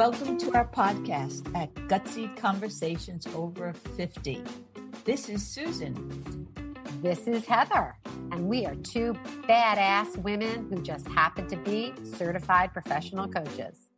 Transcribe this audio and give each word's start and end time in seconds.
Welcome 0.00 0.38
to 0.38 0.54
our 0.54 0.66
podcast 0.66 1.54
at 1.54 1.74
Gutsy 1.74 2.34
Conversations 2.34 3.26
Over 3.34 3.74
50. 3.98 4.42
This 5.04 5.28
is 5.28 5.46
Susan. 5.46 6.48
This 7.02 7.26
is 7.26 7.44
Heather, 7.44 7.94
and 8.32 8.48
we 8.48 8.64
are 8.64 8.76
two 8.76 9.12
badass 9.46 10.16
women 10.16 10.70
who 10.70 10.80
just 10.80 11.06
happen 11.08 11.46
to 11.48 11.56
be 11.58 11.92
certified 12.02 12.72
professional 12.72 13.28
coaches. 13.28 13.90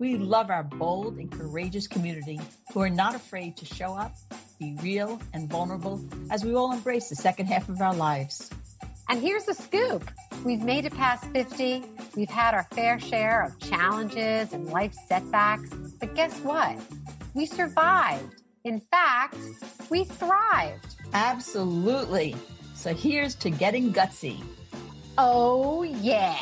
We 0.00 0.16
love 0.16 0.50
our 0.50 0.64
bold 0.64 1.18
and 1.18 1.30
courageous 1.30 1.86
community 1.86 2.40
who 2.72 2.80
are 2.80 2.90
not 2.90 3.14
afraid 3.14 3.56
to 3.58 3.64
show 3.64 3.94
up, 3.94 4.16
be 4.58 4.76
real 4.82 5.20
and 5.32 5.48
vulnerable 5.48 6.04
as 6.28 6.44
we 6.44 6.56
all 6.56 6.72
embrace 6.72 7.08
the 7.08 7.14
second 7.14 7.46
half 7.46 7.68
of 7.68 7.80
our 7.80 7.94
lives. 7.94 8.50
And 9.08 9.20
here's 9.20 9.44
the 9.44 9.54
scoop 9.54 10.10
we've 10.44 10.62
made 10.62 10.84
it 10.84 10.94
past 10.94 11.24
50. 11.32 11.84
We've 12.16 12.28
had 12.28 12.54
our 12.54 12.64
fair 12.74 12.98
share 12.98 13.42
of 13.42 13.58
challenges 13.58 14.52
and 14.52 14.66
life 14.66 14.94
setbacks. 15.06 15.70
But 16.00 16.14
guess 16.14 16.38
what? 16.40 16.76
We 17.34 17.46
survived. 17.46 18.42
In 18.64 18.80
fact, 18.80 19.36
we 19.90 20.04
thrived. 20.04 20.96
Absolutely. 21.12 22.34
So 22.74 22.94
here's 22.94 23.34
to 23.36 23.50
getting 23.50 23.92
gutsy. 23.92 24.42
Oh, 25.18 25.82
yeah. 25.84 26.36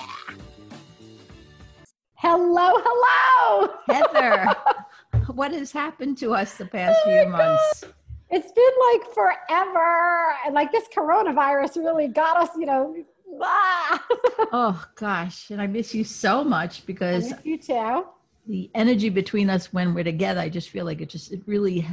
Hello, 2.15 2.73
hello. 2.83 3.75
Heather, 3.87 4.55
what 5.35 5.53
has 5.53 5.71
happened 5.71 6.17
to 6.19 6.33
us 6.33 6.57
the 6.57 6.65
past 6.65 6.99
oh 7.05 7.11
few 7.11 7.31
months? 7.31 7.81
God. 7.83 7.95
It's 8.35 8.51
been 8.51 8.65
like 8.91 9.15
forever. 9.15 10.35
And 10.45 10.55
like 10.55 10.73
this 10.73 10.89
coronavirus 10.89 11.77
really 11.77 12.09
got 12.09 12.37
us, 12.37 12.49
you 12.59 12.67
know. 12.67 12.97
Ah. 13.41 14.05
oh 14.53 14.85
gosh. 14.97 15.51
And 15.51 15.63
I 15.63 15.69
miss 15.69 15.95
you 15.95 16.03
so 16.03 16.43
much 16.43 16.85
because 16.85 17.33
you 17.45 17.57
too. 17.57 18.07
The 18.49 18.71
energy 18.75 19.09
between 19.09 19.49
us 19.49 19.73
when 19.73 19.95
we're 19.95 20.03
together, 20.03 20.41
I 20.41 20.49
just 20.49 20.71
feel 20.71 20.85
like 20.85 21.01
it 21.01 21.11
just, 21.11 21.33
it 21.33 21.43
really, 21.47 21.87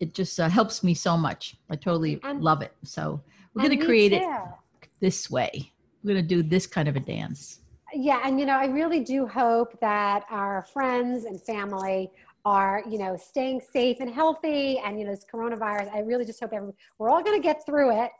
it 0.00 0.12
just 0.12 0.38
uh, 0.38 0.50
helps 0.50 0.84
me 0.84 0.92
so 0.92 1.16
much. 1.16 1.56
I 1.70 1.76
totally 1.76 2.20
and, 2.22 2.42
love 2.42 2.60
it. 2.60 2.72
So 2.82 3.22
we're 3.54 3.62
going 3.66 3.78
to 3.78 3.84
create 3.86 4.10
too. 4.10 4.16
it 4.16 4.88
this 5.00 5.30
way. 5.30 5.72
We're 6.02 6.12
going 6.12 6.28
to 6.28 6.28
do 6.28 6.42
this 6.42 6.66
kind 6.66 6.88
of 6.88 6.96
a 6.96 7.00
dance. 7.00 7.60
Yeah. 7.94 8.20
And, 8.22 8.38
you 8.38 8.44
know, 8.44 8.58
I 8.58 8.66
really 8.66 9.00
do 9.00 9.26
hope 9.26 9.80
that 9.80 10.24
our 10.28 10.66
friends 10.74 11.24
and 11.24 11.40
family 11.40 12.10
are 12.44 12.82
you 12.88 12.98
know 12.98 13.16
staying 13.16 13.60
safe 13.72 13.98
and 14.00 14.10
healthy 14.10 14.78
and 14.84 14.98
you 14.98 15.04
know 15.04 15.10
this 15.10 15.24
coronavirus 15.32 15.90
i 15.94 16.00
really 16.00 16.24
just 16.24 16.40
hope 16.40 16.52
we're 16.98 17.10
all 17.10 17.22
going 17.22 17.40
to 17.40 17.42
get 17.42 17.64
through 17.64 18.02
it. 18.02 18.10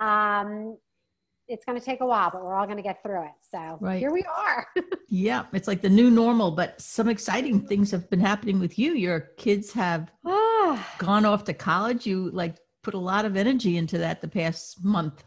Um, 0.00 0.76
it's 1.46 1.64
going 1.64 1.78
to 1.78 1.84
take 1.84 2.00
a 2.00 2.06
while 2.06 2.30
but 2.30 2.42
we're 2.42 2.54
all 2.54 2.64
going 2.64 2.76
to 2.76 2.82
get 2.82 3.02
through 3.02 3.24
it. 3.24 3.32
So 3.50 3.78
right. 3.80 3.98
here 3.98 4.12
we 4.12 4.24
are. 4.24 4.66
Yeah 5.12 5.46
it's 5.52 5.66
like 5.66 5.82
the 5.82 5.88
new 5.88 6.08
normal 6.08 6.52
but 6.52 6.80
some 6.80 7.08
exciting 7.08 7.66
things 7.66 7.90
have 7.90 8.08
been 8.08 8.20
happening 8.20 8.60
with 8.60 8.78
you. 8.78 8.94
Your 8.94 9.20
kids 9.36 9.72
have 9.72 10.12
gone 10.24 11.24
off 11.24 11.42
to 11.44 11.52
college. 11.52 12.06
You 12.06 12.30
like 12.30 12.56
put 12.82 12.94
a 12.94 12.98
lot 12.98 13.24
of 13.24 13.36
energy 13.36 13.76
into 13.76 13.98
that 13.98 14.20
the 14.20 14.28
past 14.28 14.84
month 14.84 15.24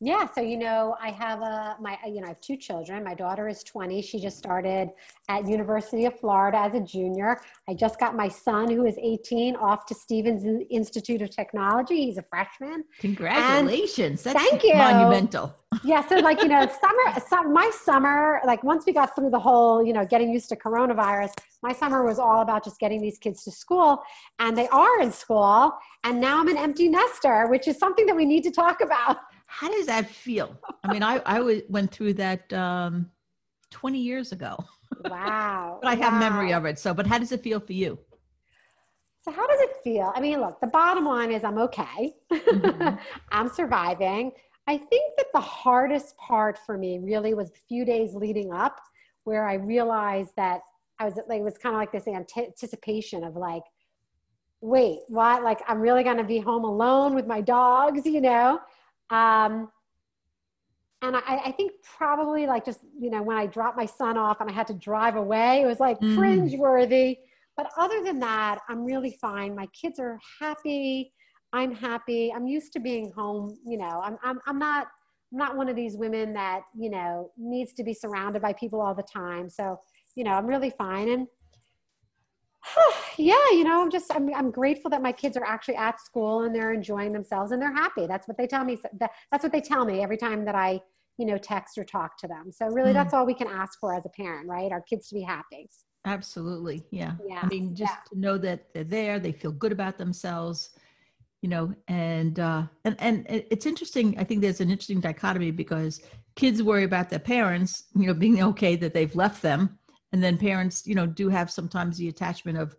yeah, 0.00 0.28
so 0.34 0.42
you 0.42 0.58
know, 0.58 0.94
I 1.00 1.10
have 1.10 1.40
a 1.40 1.76
my 1.80 1.96
you 2.06 2.20
know 2.20 2.26
I 2.26 2.28
have 2.28 2.40
two 2.42 2.58
children. 2.58 3.02
My 3.02 3.14
daughter 3.14 3.48
is 3.48 3.62
20. 3.62 4.02
She 4.02 4.20
just 4.20 4.36
started 4.36 4.90
at 5.30 5.48
University 5.48 6.04
of 6.04 6.20
Florida 6.20 6.58
as 6.58 6.74
a 6.74 6.80
junior. 6.80 7.40
I 7.66 7.72
just 7.72 7.98
got 7.98 8.14
my 8.14 8.28
son 8.28 8.70
who 8.70 8.84
is 8.84 8.98
18 9.00 9.56
off 9.56 9.86
to 9.86 9.94
Stevens 9.94 10.44
Institute 10.68 11.22
of 11.22 11.30
Technology. 11.30 12.04
He's 12.04 12.18
a 12.18 12.22
freshman. 12.22 12.84
Congratulations. 12.98 14.26
And 14.26 14.36
That's 14.36 14.50
thank 14.50 14.64
you. 14.64 14.74
Monumental. 14.74 15.54
yeah, 15.84 16.06
so 16.06 16.16
like 16.16 16.42
you 16.42 16.48
know, 16.48 16.60
summer 16.60 17.20
some, 17.26 17.54
my 17.54 17.70
summer 17.82 18.42
like 18.44 18.62
once 18.62 18.84
we 18.84 18.92
got 18.92 19.16
through 19.16 19.30
the 19.30 19.40
whole, 19.40 19.82
you 19.82 19.94
know, 19.94 20.04
getting 20.04 20.30
used 20.30 20.50
to 20.50 20.56
coronavirus, 20.56 21.32
my 21.62 21.72
summer 21.72 22.04
was 22.04 22.18
all 22.18 22.42
about 22.42 22.62
just 22.62 22.78
getting 22.78 23.00
these 23.00 23.16
kids 23.16 23.44
to 23.44 23.50
school 23.50 24.02
and 24.40 24.58
they 24.58 24.68
are 24.68 25.00
in 25.00 25.10
school 25.10 25.72
and 26.04 26.20
now 26.20 26.38
I'm 26.38 26.48
an 26.48 26.58
empty 26.58 26.88
nester, 26.90 27.46
which 27.48 27.66
is 27.66 27.78
something 27.78 28.04
that 28.04 28.14
we 28.14 28.26
need 28.26 28.42
to 28.42 28.50
talk 28.50 28.82
about 28.82 29.16
how 29.46 29.70
does 29.70 29.86
that 29.86 30.08
feel? 30.08 30.56
I 30.84 30.92
mean, 30.92 31.02
I, 31.02 31.22
I 31.26 31.62
went 31.68 31.90
through 31.90 32.14
that 32.14 32.52
um, 32.52 33.10
20 33.70 33.98
years 33.98 34.32
ago. 34.32 34.56
Wow. 35.04 35.78
but 35.82 35.88
I 35.88 35.94
have 35.96 36.14
wow. 36.14 36.18
memory 36.18 36.52
of 36.52 36.64
it. 36.64 36.78
So, 36.78 36.92
but 36.92 37.06
how 37.06 37.18
does 37.18 37.32
it 37.32 37.42
feel 37.42 37.60
for 37.60 37.72
you? 37.72 37.98
So, 39.22 39.32
how 39.32 39.46
does 39.46 39.60
it 39.60 39.70
feel? 39.82 40.12
I 40.14 40.20
mean, 40.20 40.40
look, 40.40 40.60
the 40.60 40.68
bottom 40.68 41.04
line 41.04 41.32
is 41.32 41.42
I'm 41.42 41.58
okay. 41.58 42.14
Mm-hmm. 42.32 42.96
I'm 43.32 43.48
surviving. 43.48 44.30
I 44.68 44.78
think 44.78 45.16
that 45.16 45.26
the 45.32 45.40
hardest 45.40 46.16
part 46.16 46.58
for 46.64 46.76
me 46.76 46.98
really 46.98 47.34
was 47.34 47.50
the 47.50 47.58
few 47.68 47.84
days 47.84 48.14
leading 48.14 48.52
up 48.52 48.80
where 49.24 49.48
I 49.48 49.54
realized 49.54 50.30
that 50.36 50.60
I 50.98 51.04
was 51.04 51.14
like, 51.28 51.40
it 51.40 51.44
was 51.44 51.58
kind 51.58 51.74
of 51.74 51.80
like 51.80 51.92
this 51.92 52.06
anticipation 52.06 53.24
of 53.24 53.36
like, 53.36 53.64
wait, 54.60 55.00
what? 55.08 55.42
Like, 55.42 55.60
I'm 55.68 55.80
really 55.80 56.04
going 56.04 56.16
to 56.16 56.24
be 56.24 56.38
home 56.38 56.64
alone 56.64 57.14
with 57.14 57.26
my 57.26 57.40
dogs, 57.40 58.06
you 58.06 58.20
know? 58.20 58.60
Um, 59.10 59.70
and 61.02 61.16
I, 61.16 61.42
I, 61.46 61.52
think 61.52 61.72
probably 61.96 62.46
like 62.46 62.64
just 62.64 62.80
you 62.98 63.10
know 63.10 63.22
when 63.22 63.36
I 63.36 63.46
dropped 63.46 63.76
my 63.76 63.86
son 63.86 64.16
off 64.16 64.40
and 64.40 64.50
I 64.50 64.52
had 64.52 64.66
to 64.68 64.74
drive 64.74 65.16
away, 65.16 65.62
it 65.62 65.66
was 65.66 65.78
like 65.78 66.00
mm. 66.00 66.16
cringeworthy. 66.16 67.18
But 67.56 67.70
other 67.78 68.02
than 68.02 68.18
that, 68.20 68.58
I'm 68.68 68.84
really 68.84 69.16
fine. 69.20 69.54
My 69.54 69.66
kids 69.66 69.98
are 69.98 70.18
happy. 70.40 71.12
I'm 71.52 71.74
happy. 71.74 72.32
I'm 72.34 72.46
used 72.46 72.72
to 72.74 72.80
being 72.80 73.12
home. 73.12 73.56
You 73.64 73.78
know, 73.78 74.00
I'm 74.02 74.18
I'm 74.24 74.40
I'm 74.46 74.58
not 74.58 74.88
I'm 75.32 75.38
not 75.38 75.56
one 75.56 75.68
of 75.68 75.76
these 75.76 75.96
women 75.96 76.32
that 76.32 76.62
you 76.76 76.90
know 76.90 77.30
needs 77.36 77.72
to 77.74 77.84
be 77.84 77.94
surrounded 77.94 78.42
by 78.42 78.52
people 78.54 78.80
all 78.80 78.94
the 78.94 79.04
time. 79.04 79.48
So 79.48 79.78
you 80.16 80.24
know, 80.24 80.32
I'm 80.32 80.46
really 80.46 80.70
fine. 80.70 81.10
And 81.10 81.26
yeah, 83.18 83.34
you 83.52 83.64
know, 83.64 83.82
I'm 83.82 83.90
just, 83.90 84.14
I'm, 84.14 84.32
I'm 84.34 84.50
grateful 84.50 84.90
that 84.90 85.02
my 85.02 85.12
kids 85.12 85.36
are 85.36 85.44
actually 85.44 85.76
at 85.76 86.00
school 86.00 86.44
and 86.44 86.54
they're 86.54 86.72
enjoying 86.72 87.12
themselves 87.12 87.52
and 87.52 87.60
they're 87.60 87.74
happy. 87.74 88.06
That's 88.06 88.28
what 88.28 88.36
they 88.36 88.46
tell 88.46 88.64
me. 88.64 88.78
That's 88.98 89.42
what 89.42 89.52
they 89.52 89.60
tell 89.60 89.84
me 89.84 90.02
every 90.02 90.16
time 90.16 90.44
that 90.44 90.54
I, 90.54 90.80
you 91.18 91.26
know, 91.26 91.38
text 91.38 91.78
or 91.78 91.84
talk 91.84 92.18
to 92.18 92.28
them. 92.28 92.50
So 92.52 92.66
really 92.66 92.90
mm. 92.90 92.94
that's 92.94 93.14
all 93.14 93.26
we 93.26 93.34
can 93.34 93.48
ask 93.48 93.78
for 93.80 93.94
as 93.94 94.04
a 94.04 94.10
parent, 94.10 94.48
right? 94.48 94.70
Our 94.72 94.82
kids 94.82 95.08
to 95.08 95.14
be 95.14 95.22
happy. 95.22 95.68
Absolutely. 96.04 96.84
Yeah. 96.90 97.14
yeah. 97.26 97.40
I 97.42 97.46
mean, 97.46 97.74
just 97.74 97.92
yeah. 97.92 98.12
to 98.12 98.20
know 98.20 98.38
that 98.38 98.66
they're 98.72 98.84
there, 98.84 99.18
they 99.18 99.32
feel 99.32 99.50
good 99.52 99.72
about 99.72 99.98
themselves, 99.98 100.70
you 101.42 101.48
know, 101.48 101.74
and, 101.88 102.38
uh, 102.38 102.62
and, 102.84 102.96
and 103.00 103.26
it's 103.28 103.66
interesting. 103.66 104.16
I 104.18 104.24
think 104.24 104.40
there's 104.40 104.60
an 104.60 104.70
interesting 104.70 105.00
dichotomy 105.00 105.50
because 105.50 106.00
kids 106.36 106.62
worry 106.62 106.84
about 106.84 107.10
their 107.10 107.18
parents, 107.18 107.84
you 107.96 108.06
know, 108.06 108.14
being 108.14 108.42
okay 108.42 108.76
that 108.76 108.94
they've 108.94 109.14
left 109.16 109.42
them 109.42 109.78
and 110.16 110.24
then 110.24 110.38
parents 110.38 110.86
you 110.86 110.94
know 110.94 111.04
do 111.04 111.28
have 111.28 111.50
sometimes 111.50 111.98
the 111.98 112.08
attachment 112.08 112.56
of 112.56 112.74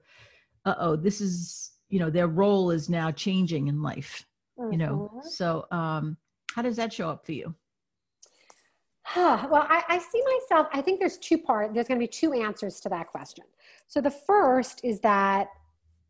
uh-oh 0.66 0.96
this 0.96 1.22
is 1.22 1.74
you 1.88 2.00
know 2.00 2.10
their 2.10 2.28
role 2.28 2.72
is 2.72 2.90
now 2.90 3.12
changing 3.12 3.68
in 3.68 3.84
life 3.84 4.26
mm-hmm. 4.60 4.72
you 4.72 4.78
know 4.80 5.12
mm-hmm. 5.14 5.28
so 5.28 5.68
um 5.70 6.18
how 6.56 6.64
does 6.64 6.76
that 6.76 6.92
show 6.92 7.08
up 7.08 7.24
for 7.24 7.34
you 7.34 7.54
well 9.16 9.68
I, 9.70 9.84
I 9.88 10.00
see 10.00 10.24
myself 10.24 10.68
i 10.74 10.82
think 10.82 11.00
there's 11.00 11.20
two 11.20 11.38
part 11.38 11.76
there's 11.76 11.88
going 11.88 12.00
to 12.00 12.04
be 12.04 12.12
two 12.12 12.34
answers 12.34 12.80
to 12.82 12.90
that 12.90 13.08
question 13.08 13.46
so 13.86 14.02
the 14.02 14.10
first 14.10 14.82
is 14.84 15.00
that 15.02 15.48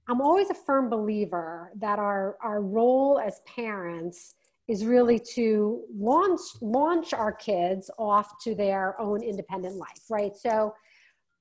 i'm 0.08 0.22
always 0.22 0.50
a 0.50 0.56
firm 0.56 0.90
believer 0.90 1.74
that 1.76 2.00
our 2.00 2.38
our 2.42 2.62
role 2.62 3.20
as 3.20 3.42
parents 3.46 4.36
is 4.70 4.86
really 4.86 5.20
to 5.36 5.82
launch 5.94 6.40
launch 6.62 7.14
our 7.14 7.34
kids 7.34 7.92
off 8.00 8.42
to 8.46 8.56
their 8.56 9.00
own 9.00 9.22
independent 9.22 9.76
life 9.76 10.04
right 10.10 10.38
so 10.38 10.74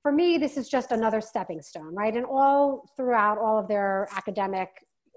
for 0.07 0.13
me, 0.13 0.39
this 0.39 0.57
is 0.57 0.69
just 0.69 0.93
another 0.93 1.21
stepping 1.21 1.61
stone, 1.61 1.93
right? 1.93 2.15
And 2.15 2.25
all 2.25 2.89
throughout 2.97 3.39
all 3.39 3.59
of 3.59 3.67
their 3.67 4.07
academic 4.17 4.69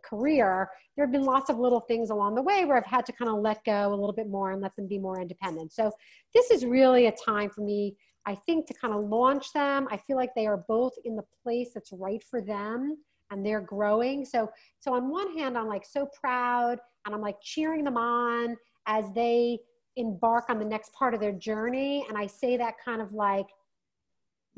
career, 0.03 0.67
there 0.95 1.05
have 1.05 1.11
been 1.11 1.25
lots 1.25 1.51
of 1.51 1.59
little 1.59 1.81
things 1.81 2.09
along 2.09 2.33
the 2.33 2.41
way 2.41 2.65
where 2.65 2.75
I've 2.75 2.87
had 2.87 3.05
to 3.05 3.11
kind 3.11 3.29
of 3.29 3.37
let 3.37 3.63
go 3.63 3.89
a 3.89 3.93
little 3.93 4.13
bit 4.13 4.27
more 4.27 4.49
and 4.51 4.63
let 4.63 4.75
them 4.75 4.87
be 4.87 4.97
more 4.97 5.21
independent. 5.21 5.73
So 5.73 5.91
this 6.33 6.49
is 6.49 6.65
really 6.65 7.05
a 7.05 7.11
time 7.11 7.51
for 7.51 7.61
me, 7.61 7.97
I 8.25 8.33
think, 8.33 8.65
to 8.65 8.73
kind 8.73 8.95
of 8.95 9.01
launch 9.01 9.53
them. 9.53 9.87
I 9.91 9.97
feel 9.97 10.17
like 10.17 10.31
they 10.35 10.47
are 10.47 10.65
both 10.67 10.93
in 11.05 11.15
the 11.15 11.25
place 11.43 11.69
that's 11.75 11.91
right 11.93 12.23
for 12.23 12.41
them 12.41 12.97
and 13.29 13.45
they're 13.45 13.61
growing. 13.61 14.25
So, 14.25 14.49
so 14.79 14.95
on 14.95 15.11
one 15.11 15.37
hand, 15.37 15.55
I'm 15.55 15.67
like 15.67 15.85
so 15.85 16.09
proud 16.19 16.79
and 17.05 17.13
I'm 17.13 17.21
like 17.21 17.37
cheering 17.43 17.83
them 17.83 17.97
on 17.97 18.57
as 18.87 19.05
they 19.13 19.59
embark 19.97 20.45
on 20.49 20.57
the 20.57 20.65
next 20.65 20.93
part 20.93 21.13
of 21.13 21.19
their 21.19 21.33
journey. 21.33 22.07
And 22.09 22.17
I 22.17 22.25
say 22.25 22.57
that 22.57 22.73
kind 22.83 23.03
of 23.03 23.13
like 23.13 23.45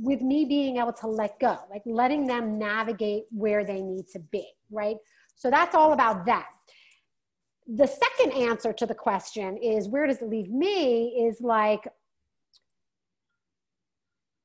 with 0.01 0.21
me 0.21 0.45
being 0.45 0.77
able 0.77 0.94
to 0.94 1.07
let 1.07 1.39
go, 1.39 1.59
like 1.69 1.83
letting 1.86 2.25
them 2.25 2.57
navigate 2.57 3.25
where 3.30 3.63
they 3.63 3.81
need 3.81 4.07
to 4.07 4.19
be, 4.19 4.48
right? 4.71 4.98
So 5.36 5.51
that's 5.51 5.75
all 5.75 5.94
about 5.94 6.25
that. 6.25 6.48
The 7.68 7.86
second 7.86 8.33
answer 8.33 8.74
to 8.74 8.86
the 8.88 8.95
question 8.95 9.57
is 9.57 9.88
where 9.88 10.07
does 10.07 10.18
it 10.18 10.27
leave 10.27 10.50
me? 10.50 11.27
Is 11.27 11.39
like, 11.42 11.88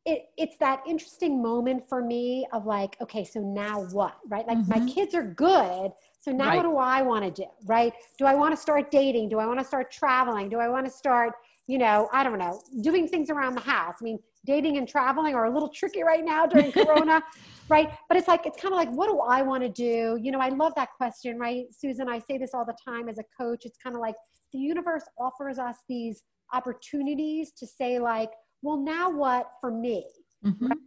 it, 0.05 0.26
it's 0.37 0.58
that 0.58 0.82
interesting 0.87 1.43
moment 1.43 1.88
for 1.88 2.05
me 2.05 2.47
of 2.53 2.67
like, 2.67 2.97
okay, 3.00 3.25
so 3.25 3.41
now 3.41 3.81
what, 3.87 4.19
right? 4.29 4.47
Like 4.47 4.58
mm-hmm. 4.58 4.85
my 4.85 4.93
kids 4.93 5.14
are 5.14 5.25
good. 5.25 5.91
So 6.20 6.32
now 6.32 6.49
right. 6.49 6.56
what 6.56 6.62
do 6.64 6.76
I 6.76 7.00
want 7.00 7.25
to 7.25 7.31
do, 7.31 7.49
right? 7.64 7.94
Do 8.19 8.26
I 8.26 8.35
want 8.35 8.55
to 8.55 8.61
start 8.61 8.91
dating? 8.91 9.31
Do 9.31 9.38
I 9.38 9.47
want 9.47 9.58
to 9.58 9.64
start 9.64 9.91
traveling? 9.91 10.50
Do 10.50 10.58
I 10.58 10.69
want 10.69 10.85
to 10.85 10.93
start 10.93 11.32
you 11.66 11.78
know, 11.78 12.08
I 12.12 12.22
don't 12.22 12.38
know, 12.38 12.60
doing 12.80 13.08
things 13.08 13.28
around 13.30 13.54
the 13.54 13.60
house. 13.60 13.96
I 14.00 14.04
mean, 14.04 14.18
dating 14.44 14.78
and 14.78 14.88
traveling 14.88 15.34
are 15.34 15.46
a 15.46 15.50
little 15.50 15.68
tricky 15.68 16.02
right 16.02 16.24
now 16.24 16.46
during 16.46 16.70
Corona, 16.72 17.22
right? 17.68 17.90
But 18.08 18.16
it's 18.16 18.28
like, 18.28 18.46
it's 18.46 18.60
kind 18.60 18.72
of 18.72 18.78
like, 18.78 18.90
what 18.90 19.08
do 19.08 19.18
I 19.18 19.42
want 19.42 19.62
to 19.64 19.68
do? 19.68 20.18
You 20.22 20.30
know, 20.30 20.38
I 20.38 20.50
love 20.50 20.72
that 20.76 20.90
question, 20.96 21.38
right? 21.38 21.66
Susan, 21.72 22.08
I 22.08 22.20
say 22.20 22.38
this 22.38 22.50
all 22.54 22.64
the 22.64 22.76
time 22.84 23.08
as 23.08 23.18
a 23.18 23.24
coach. 23.36 23.64
It's 23.64 23.78
kind 23.82 23.96
of 23.96 24.00
like 24.00 24.14
the 24.52 24.58
universe 24.58 25.04
offers 25.18 25.58
us 25.58 25.76
these 25.88 26.22
opportunities 26.52 27.52
to 27.58 27.66
say, 27.66 27.98
like, 27.98 28.30
well, 28.62 28.76
now 28.76 29.10
what 29.10 29.50
for 29.60 29.70
me? 29.70 30.06
Mm-hmm. 30.44 30.66
Right? 30.66 30.78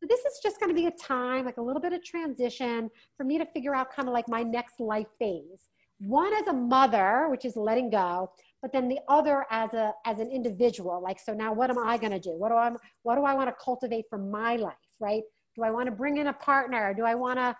So 0.00 0.08
this 0.08 0.20
is 0.20 0.40
just 0.42 0.60
going 0.60 0.68
to 0.68 0.74
be 0.74 0.86
a 0.86 0.90
time, 0.90 1.46
like 1.46 1.56
a 1.56 1.62
little 1.62 1.80
bit 1.80 1.92
of 1.92 2.04
transition 2.04 2.90
for 3.16 3.24
me 3.24 3.38
to 3.38 3.46
figure 3.46 3.74
out 3.74 3.94
kind 3.94 4.08
of 4.08 4.12
like 4.12 4.28
my 4.28 4.42
next 4.42 4.80
life 4.80 5.06
phase. 5.18 5.68
One 6.00 6.34
as 6.34 6.48
a 6.48 6.52
mother, 6.52 7.28
which 7.30 7.44
is 7.44 7.56
letting 7.56 7.88
go, 7.88 8.30
but 8.64 8.72
then 8.72 8.88
the 8.88 8.98
other 9.08 9.44
as 9.50 9.74
a 9.74 9.92
as 10.06 10.20
an 10.20 10.30
individual 10.30 11.02
like 11.02 11.20
so 11.20 11.34
now 11.34 11.52
what 11.52 11.68
am 11.68 11.76
i 11.86 11.98
going 11.98 12.10
to 12.10 12.18
do 12.18 12.30
what 12.30 12.48
do 12.48 12.54
i 12.54 12.70
what 13.02 13.16
do 13.16 13.24
i 13.24 13.34
want 13.34 13.46
to 13.46 13.54
cultivate 13.62 14.06
for 14.08 14.16
my 14.16 14.56
life 14.56 14.72
right 15.00 15.22
do 15.54 15.62
i 15.62 15.70
want 15.70 15.84
to 15.84 15.92
bring 15.92 16.16
in 16.16 16.28
a 16.28 16.32
partner 16.32 16.94
do 16.96 17.04
i 17.04 17.14
want 17.14 17.38
to 17.38 17.54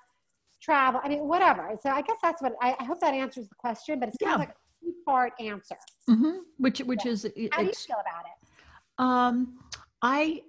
travel 0.62 1.02
i 1.04 1.08
mean 1.10 1.28
whatever 1.28 1.76
so 1.82 1.90
i 1.90 2.00
guess 2.00 2.16
that's 2.22 2.40
what 2.40 2.54
i, 2.62 2.74
I 2.80 2.84
hope 2.84 3.00
that 3.00 3.12
answers 3.12 3.50
the 3.50 3.54
question 3.56 4.00
but 4.00 4.08
it's 4.08 4.16
kind 4.16 4.30
yeah. 4.30 4.34
of 4.34 4.40
like 4.40 4.48
a 4.48 4.86
two 4.86 4.94
part 5.04 5.34
answer 5.38 5.76
mm-hmm. 6.08 6.38
which 6.56 6.78
which 6.78 7.04
yeah. 7.04 7.12
is 7.12 7.26
how 7.52 7.60
do 7.60 7.66
you 7.66 7.72
feel 7.74 7.96
about 8.00 8.24
it 8.24 8.54
um 8.98 9.58
i 10.00 10.40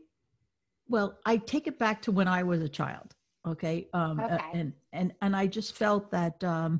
well 0.87 1.17
i 1.25 1.35
take 1.35 1.67
it 1.67 1.77
back 1.77 2.01
to 2.03 2.13
when 2.13 2.29
i 2.29 2.43
was 2.43 2.61
a 2.61 2.69
child 2.69 3.13
okay 3.45 3.89
um 3.91 4.21
okay. 4.21 4.37
and 4.53 4.71
and 4.93 5.13
and 5.21 5.35
i 5.35 5.45
just 5.45 5.75
felt 5.75 6.09
that 6.11 6.41
um 6.45 6.79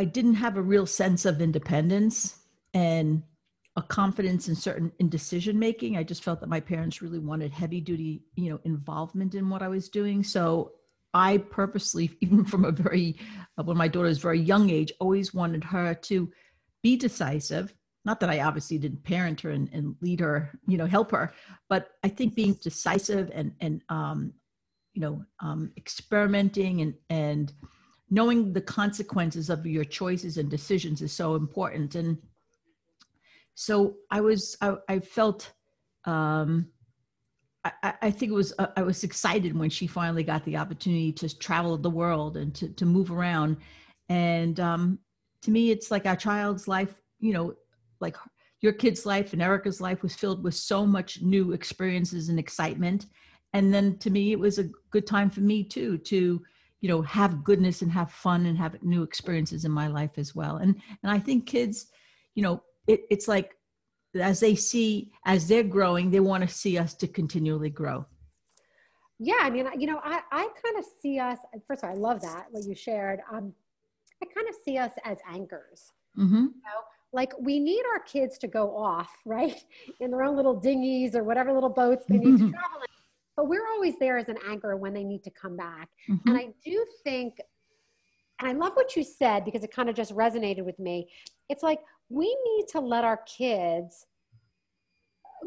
I 0.00 0.04
didn't 0.04 0.36
have 0.36 0.56
a 0.56 0.62
real 0.62 0.86
sense 0.86 1.26
of 1.26 1.42
independence 1.42 2.38
and 2.72 3.22
a 3.76 3.82
confidence 3.82 4.48
in 4.48 4.54
certain 4.54 4.90
in 4.98 5.10
decision 5.10 5.58
making. 5.58 5.98
I 5.98 6.04
just 6.04 6.24
felt 6.24 6.40
that 6.40 6.48
my 6.48 6.58
parents 6.58 7.02
really 7.02 7.18
wanted 7.18 7.52
heavy 7.52 7.82
duty, 7.82 8.22
you 8.34 8.48
know, 8.48 8.60
involvement 8.64 9.34
in 9.34 9.50
what 9.50 9.60
I 9.60 9.68
was 9.68 9.90
doing. 9.90 10.24
So 10.24 10.72
I 11.12 11.36
purposely, 11.36 12.16
even 12.22 12.46
from 12.46 12.64
a 12.64 12.72
very, 12.72 13.18
uh, 13.58 13.62
when 13.62 13.76
my 13.76 13.88
daughter 13.88 14.08
was 14.08 14.16
very 14.16 14.40
young 14.40 14.70
age, 14.70 14.90
always 15.00 15.34
wanted 15.34 15.62
her 15.64 15.92
to 15.92 16.32
be 16.82 16.96
decisive. 16.96 17.74
Not 18.06 18.20
that 18.20 18.30
I 18.30 18.40
obviously 18.40 18.78
didn't 18.78 19.04
parent 19.04 19.42
her 19.42 19.50
and, 19.50 19.68
and 19.70 19.96
lead 20.00 20.20
her, 20.20 20.58
you 20.66 20.78
know, 20.78 20.86
help 20.86 21.10
her, 21.10 21.34
but 21.68 21.90
I 22.02 22.08
think 22.08 22.34
being 22.34 22.54
decisive 22.54 23.30
and 23.34 23.52
and 23.60 23.82
um, 23.90 24.32
you 24.94 25.02
know, 25.02 25.24
um, 25.40 25.72
experimenting 25.76 26.80
and 26.80 26.94
and 27.10 27.52
knowing 28.10 28.52
the 28.52 28.60
consequences 28.60 29.50
of 29.50 29.66
your 29.66 29.84
choices 29.84 30.36
and 30.36 30.50
decisions 30.50 31.00
is 31.00 31.12
so 31.12 31.36
important. 31.36 31.94
And 31.94 32.18
so 33.60 33.96
i 34.10 34.22
was 34.22 34.56
i, 34.62 34.74
I 34.88 34.98
felt 35.00 35.52
um 36.06 36.66
I, 37.62 37.92
I 38.00 38.10
think 38.10 38.32
it 38.32 38.34
was 38.34 38.54
uh, 38.58 38.68
I 38.74 38.82
was 38.82 39.04
excited 39.04 39.54
when 39.54 39.68
she 39.68 39.86
finally 39.86 40.22
got 40.22 40.46
the 40.46 40.56
opportunity 40.56 41.12
to 41.12 41.38
travel 41.38 41.76
the 41.76 41.90
world 41.90 42.38
and 42.38 42.54
to, 42.54 42.70
to 42.70 42.86
move 42.86 43.12
around. 43.12 43.58
And 44.08 44.58
um, 44.58 44.98
to 45.42 45.50
me 45.50 45.70
it's 45.70 45.90
like 45.90 46.06
our 46.06 46.16
child's 46.16 46.66
life 46.68 46.94
you 47.18 47.34
know 47.34 47.52
like 48.00 48.16
your 48.62 48.72
kid's 48.72 49.04
life 49.04 49.34
and 49.34 49.42
Erica's 49.42 49.78
life 49.78 50.02
was 50.02 50.14
filled 50.14 50.42
with 50.42 50.54
so 50.54 50.86
much 50.86 51.20
new 51.20 51.52
experiences 51.52 52.30
and 52.30 52.38
excitement. 52.38 53.06
And 53.52 53.74
then 53.74 53.98
to 53.98 54.08
me 54.08 54.32
it 54.32 54.38
was 54.38 54.58
a 54.58 54.70
good 54.90 55.06
time 55.06 55.28
for 55.28 55.40
me 55.40 55.62
too 55.62 55.98
to 55.98 56.42
you 56.80 56.88
know 56.88 57.02
have 57.02 57.44
goodness 57.44 57.82
and 57.82 57.92
have 57.92 58.10
fun 58.10 58.46
and 58.46 58.56
have 58.56 58.82
new 58.82 59.02
experiences 59.02 59.64
in 59.64 59.70
my 59.70 59.86
life 59.86 60.12
as 60.16 60.34
well. 60.34 60.56
And 60.56 60.80
and 61.02 61.12
i 61.12 61.18
think 61.18 61.46
kids 61.46 61.86
you 62.34 62.42
know 62.42 62.62
it, 62.86 63.02
it's 63.10 63.28
like 63.28 63.56
as 64.20 64.40
they 64.40 64.54
see 64.54 65.12
as 65.24 65.46
they're 65.46 65.62
growing 65.62 66.10
they 66.10 66.20
want 66.20 66.42
to 66.42 66.48
see 66.48 66.78
us 66.78 66.94
to 66.94 67.06
continually 67.06 67.70
grow. 67.70 68.04
Yeah 69.18 69.40
i 69.40 69.50
mean 69.50 69.68
you 69.78 69.86
know 69.86 70.00
i 70.02 70.20
i 70.32 70.48
kind 70.62 70.78
of 70.78 70.84
see 71.02 71.18
us 71.18 71.38
first 71.66 71.82
of 71.84 71.90
all 71.90 71.96
i 71.96 71.98
love 71.98 72.20
that 72.22 72.46
what 72.50 72.64
you 72.64 72.74
shared. 72.74 73.20
Um 73.32 73.52
i 74.22 74.26
kind 74.34 74.48
of 74.48 74.54
see 74.64 74.78
us 74.78 74.92
as 75.04 75.18
anchors. 75.28 75.92
Mm-hmm. 76.18 76.34
you 76.34 76.62
know 76.64 76.80
like 77.12 77.32
we 77.38 77.58
need 77.60 77.82
our 77.92 78.00
kids 78.00 78.38
to 78.38 78.48
go 78.48 78.76
off 78.76 79.10
right 79.26 79.62
in 80.00 80.10
their 80.10 80.22
own 80.22 80.36
little 80.36 80.60
dinghies 80.60 81.14
or 81.14 81.24
whatever 81.24 81.52
little 81.52 81.70
boats 81.70 82.04
they 82.08 82.18
need 82.18 82.38
to 82.38 82.50
travel 82.50 82.80
in 82.80 82.90
but 83.36 83.48
we're 83.48 83.66
always 83.68 83.98
there 83.98 84.18
as 84.18 84.28
an 84.28 84.38
anchor 84.48 84.76
when 84.76 84.92
they 84.92 85.04
need 85.04 85.22
to 85.24 85.30
come 85.30 85.56
back. 85.56 85.88
Mm-hmm. 86.08 86.28
And 86.28 86.38
I 86.38 86.48
do 86.64 86.84
think, 87.04 87.38
and 88.40 88.48
I 88.48 88.52
love 88.52 88.72
what 88.74 88.96
you 88.96 89.02
said 89.02 89.44
because 89.44 89.64
it 89.64 89.72
kind 89.74 89.88
of 89.88 89.94
just 89.94 90.14
resonated 90.14 90.64
with 90.64 90.78
me. 90.78 91.10
It's 91.48 91.62
like 91.62 91.80
we 92.08 92.26
need 92.44 92.66
to 92.68 92.80
let 92.80 93.04
our 93.04 93.20
kids 93.26 94.06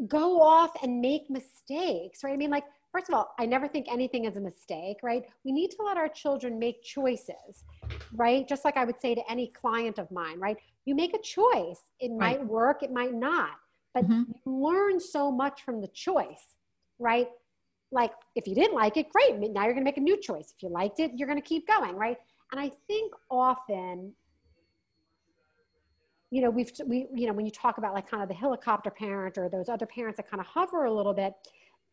go 0.08 0.40
off 0.40 0.72
and 0.82 1.00
make 1.00 1.30
mistakes, 1.30 2.24
right? 2.24 2.32
I 2.32 2.36
mean, 2.36 2.50
like, 2.50 2.64
first 2.92 3.08
of 3.08 3.14
all, 3.14 3.34
I 3.38 3.46
never 3.46 3.68
think 3.68 3.86
anything 3.90 4.24
is 4.24 4.36
a 4.36 4.40
mistake, 4.40 4.98
right? 5.02 5.24
We 5.44 5.52
need 5.52 5.70
to 5.72 5.82
let 5.82 5.96
our 5.96 6.08
children 6.08 6.58
make 6.58 6.82
choices, 6.82 7.64
right? 8.12 8.46
Just 8.48 8.64
like 8.64 8.76
I 8.76 8.84
would 8.84 9.00
say 9.00 9.14
to 9.14 9.30
any 9.30 9.48
client 9.48 9.98
of 9.98 10.10
mine, 10.10 10.38
right? 10.38 10.56
You 10.84 10.94
make 10.94 11.14
a 11.14 11.22
choice. 11.22 11.80
It 12.00 12.10
right. 12.12 12.38
might 12.38 12.46
work, 12.46 12.82
it 12.82 12.92
might 12.92 13.14
not, 13.14 13.50
but 13.92 14.04
mm-hmm. 14.04 14.22
you 14.28 14.34
learn 14.46 15.00
so 15.00 15.30
much 15.30 15.62
from 15.62 15.80
the 15.80 15.88
choice, 15.88 16.56
right? 16.98 17.28
Like 17.94 18.12
if 18.34 18.46
you 18.46 18.54
didn't 18.54 18.74
like 18.74 18.96
it 18.96 19.06
great 19.10 19.38
now 19.52 19.62
you're 19.64 19.72
going 19.72 19.76
to 19.76 19.90
make 19.90 19.96
a 19.96 20.00
new 20.00 20.20
choice 20.20 20.52
if 20.54 20.62
you 20.62 20.68
liked 20.68 21.00
it 21.00 21.12
you're 21.14 21.28
going 21.28 21.40
to 21.40 21.46
keep 21.46 21.66
going 21.66 21.96
right 21.96 22.18
and 22.52 22.60
i 22.60 22.70
think 22.86 23.12
often 23.30 24.12
you 26.30 26.42
know 26.42 26.50
we've 26.50 26.70
we 26.86 27.06
you 27.14 27.26
know 27.26 27.32
when 27.32 27.46
you 27.46 27.52
talk 27.52 27.78
about 27.78 27.94
like 27.94 28.10
kind 28.10 28.22
of 28.22 28.28
the 28.28 28.34
helicopter 28.34 28.90
parent 28.90 29.38
or 29.38 29.48
those 29.48 29.68
other 29.68 29.86
parents 29.86 30.16
that 30.16 30.28
kind 30.28 30.40
of 30.40 30.46
hover 30.46 30.84
a 30.84 30.92
little 30.92 31.14
bit 31.14 31.32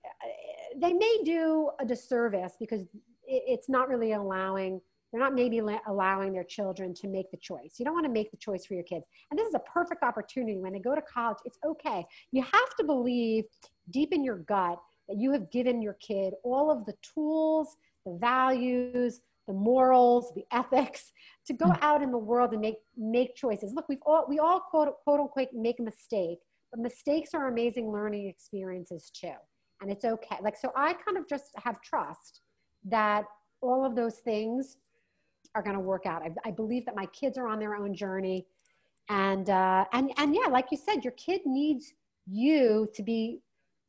eh, 0.06 0.80
they 0.80 0.94
may 0.94 1.18
do 1.24 1.70
a 1.80 1.86
disservice 1.86 2.54
because 2.60 2.82
it's 3.28 3.70
not 3.70 3.88
really 3.88 4.14
allowing 4.14 4.82
they're 5.12 5.22
not 5.22 5.36
maybe 5.36 5.62
allowing 5.88 6.32
their 6.32 6.46
children 6.46 6.94
to 6.94 7.08
make 7.08 7.30
the 7.32 7.38
choice. 7.38 7.76
You 7.78 7.84
don't 7.84 7.94
want 7.94 8.06
to 8.06 8.12
make 8.12 8.32
the 8.32 8.38
choice 8.38 8.66
for 8.66 8.76
your 8.76 8.84
kids. 8.84 9.04
And 9.30 9.38
this 9.38 9.46
is 9.46 9.54
a 9.54 9.60
perfect 9.60 10.04
opportunity 10.04 10.58
when 10.58 10.72
they 10.72 10.80
go 10.80 10.96
to 10.96 11.02
college. 11.02 11.38
It's 11.44 11.58
okay. 11.66 12.06
You 12.32 12.42
have 12.44 12.76
to 12.80 12.86
believe 12.86 13.44
deep 13.90 14.14
in 14.14 14.24
your 14.24 14.38
gut 14.38 14.80
that 15.12 15.20
you 15.20 15.32
have 15.34 15.52
given 15.52 15.82
your 15.82 15.96
kid 15.96 16.34
all 16.44 16.72
of 16.72 16.86
the 16.86 16.94
tools, 17.02 17.76
the 18.06 18.18
values, 18.20 19.20
the 19.48 19.54
morals, 19.54 20.32
the 20.36 20.46
ethics 20.52 21.12
to 21.46 21.54
go 21.54 21.66
mm. 21.66 21.78
out 21.82 22.02
in 22.02 22.12
the 22.12 22.18
world 22.18 22.54
and 22.54 22.62
make 22.62 22.78
make 22.98 23.36
choices. 23.36 23.74
Look, 23.74 23.90
we've 23.90 24.00
all 24.06 24.26
we 24.28 24.40
all 24.40 24.60
quote 24.60 24.96
quote 25.04 25.20
unquote 25.20 25.50
make 25.54 25.80
a 25.80 25.84
mistake, 25.84 26.40
but 26.72 26.80
mistakes 26.80 27.32
are 27.34 27.48
amazing 27.48 27.92
learning 27.92 28.28
experiences 28.28 29.12
too. 29.14 29.34
And 29.82 29.92
it's 29.92 30.06
okay. 30.06 30.38
Like 30.42 30.56
so 30.56 30.72
I 30.76 30.94
kind 30.94 31.18
of 31.18 31.28
just 31.28 31.52
have 31.64 31.82
trust 31.82 32.42
that 32.86 33.26
all 33.62 33.86
of 33.86 33.96
those 33.96 34.16
things 34.20 34.78
are 35.54 35.62
going 35.62 35.76
to 35.76 35.82
work 35.82 36.06
out. 36.06 36.24
I, 36.24 36.48
I, 36.48 36.52
believe 36.52 36.86
that 36.86 36.96
my 36.96 37.06
kids 37.08 37.38
are 37.38 37.48
on 37.48 37.60
their 37.60 37.76
own 37.76 37.94
journey. 37.94 38.46
And 39.10 39.50
uh, 39.50 39.86
and 39.92 40.12
and 40.18 40.34
yeah, 40.34 40.48
like 40.50 40.68
you 40.72 40.78
said, 40.78 41.04
your 41.04 41.14
kid 41.14 41.42
needs 41.46 41.94
you 42.26 42.88
to 42.94 43.04
be 43.04 43.42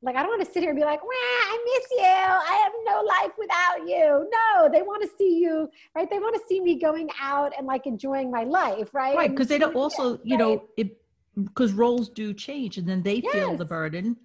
like 0.02 0.16
I 0.16 0.22
don't 0.22 0.30
want 0.30 0.44
to 0.44 0.52
sit 0.52 0.62
here 0.62 0.70
and 0.70 0.78
be 0.78 0.84
like, 0.84 1.02
"Wow, 1.02 1.08
I 1.12 1.64
miss 1.64 1.86
you. 1.92 2.04
I 2.04 2.60
have 2.62 2.72
no 2.84 3.02
life 3.02 3.32
without 3.38 3.88
you." 3.88 4.28
No, 4.32 4.68
they 4.68 4.82
want 4.82 5.02
to 5.02 5.08
see 5.16 5.38
you, 5.38 5.68
right? 5.94 6.10
They 6.10 6.18
want 6.18 6.34
to 6.34 6.42
see 6.48 6.60
me 6.60 6.78
going 6.78 7.08
out 7.20 7.52
and 7.56 7.66
like 7.66 7.86
enjoying 7.86 8.30
my 8.30 8.44
life, 8.44 8.92
right? 8.92 9.16
Right, 9.16 9.30
because 9.30 9.48
they 9.48 9.58
don't 9.58 9.76
also, 9.76 10.18
you 10.24 10.36
know, 10.36 10.64
it 10.76 11.00
because 11.36 11.72
roles 11.72 12.08
do 12.08 12.34
change, 12.34 12.78
and 12.78 12.88
then 12.88 13.02
they 13.02 13.16
yes. 13.16 13.32
feel 13.32 13.56
the 13.56 13.64
burden. 13.64 14.16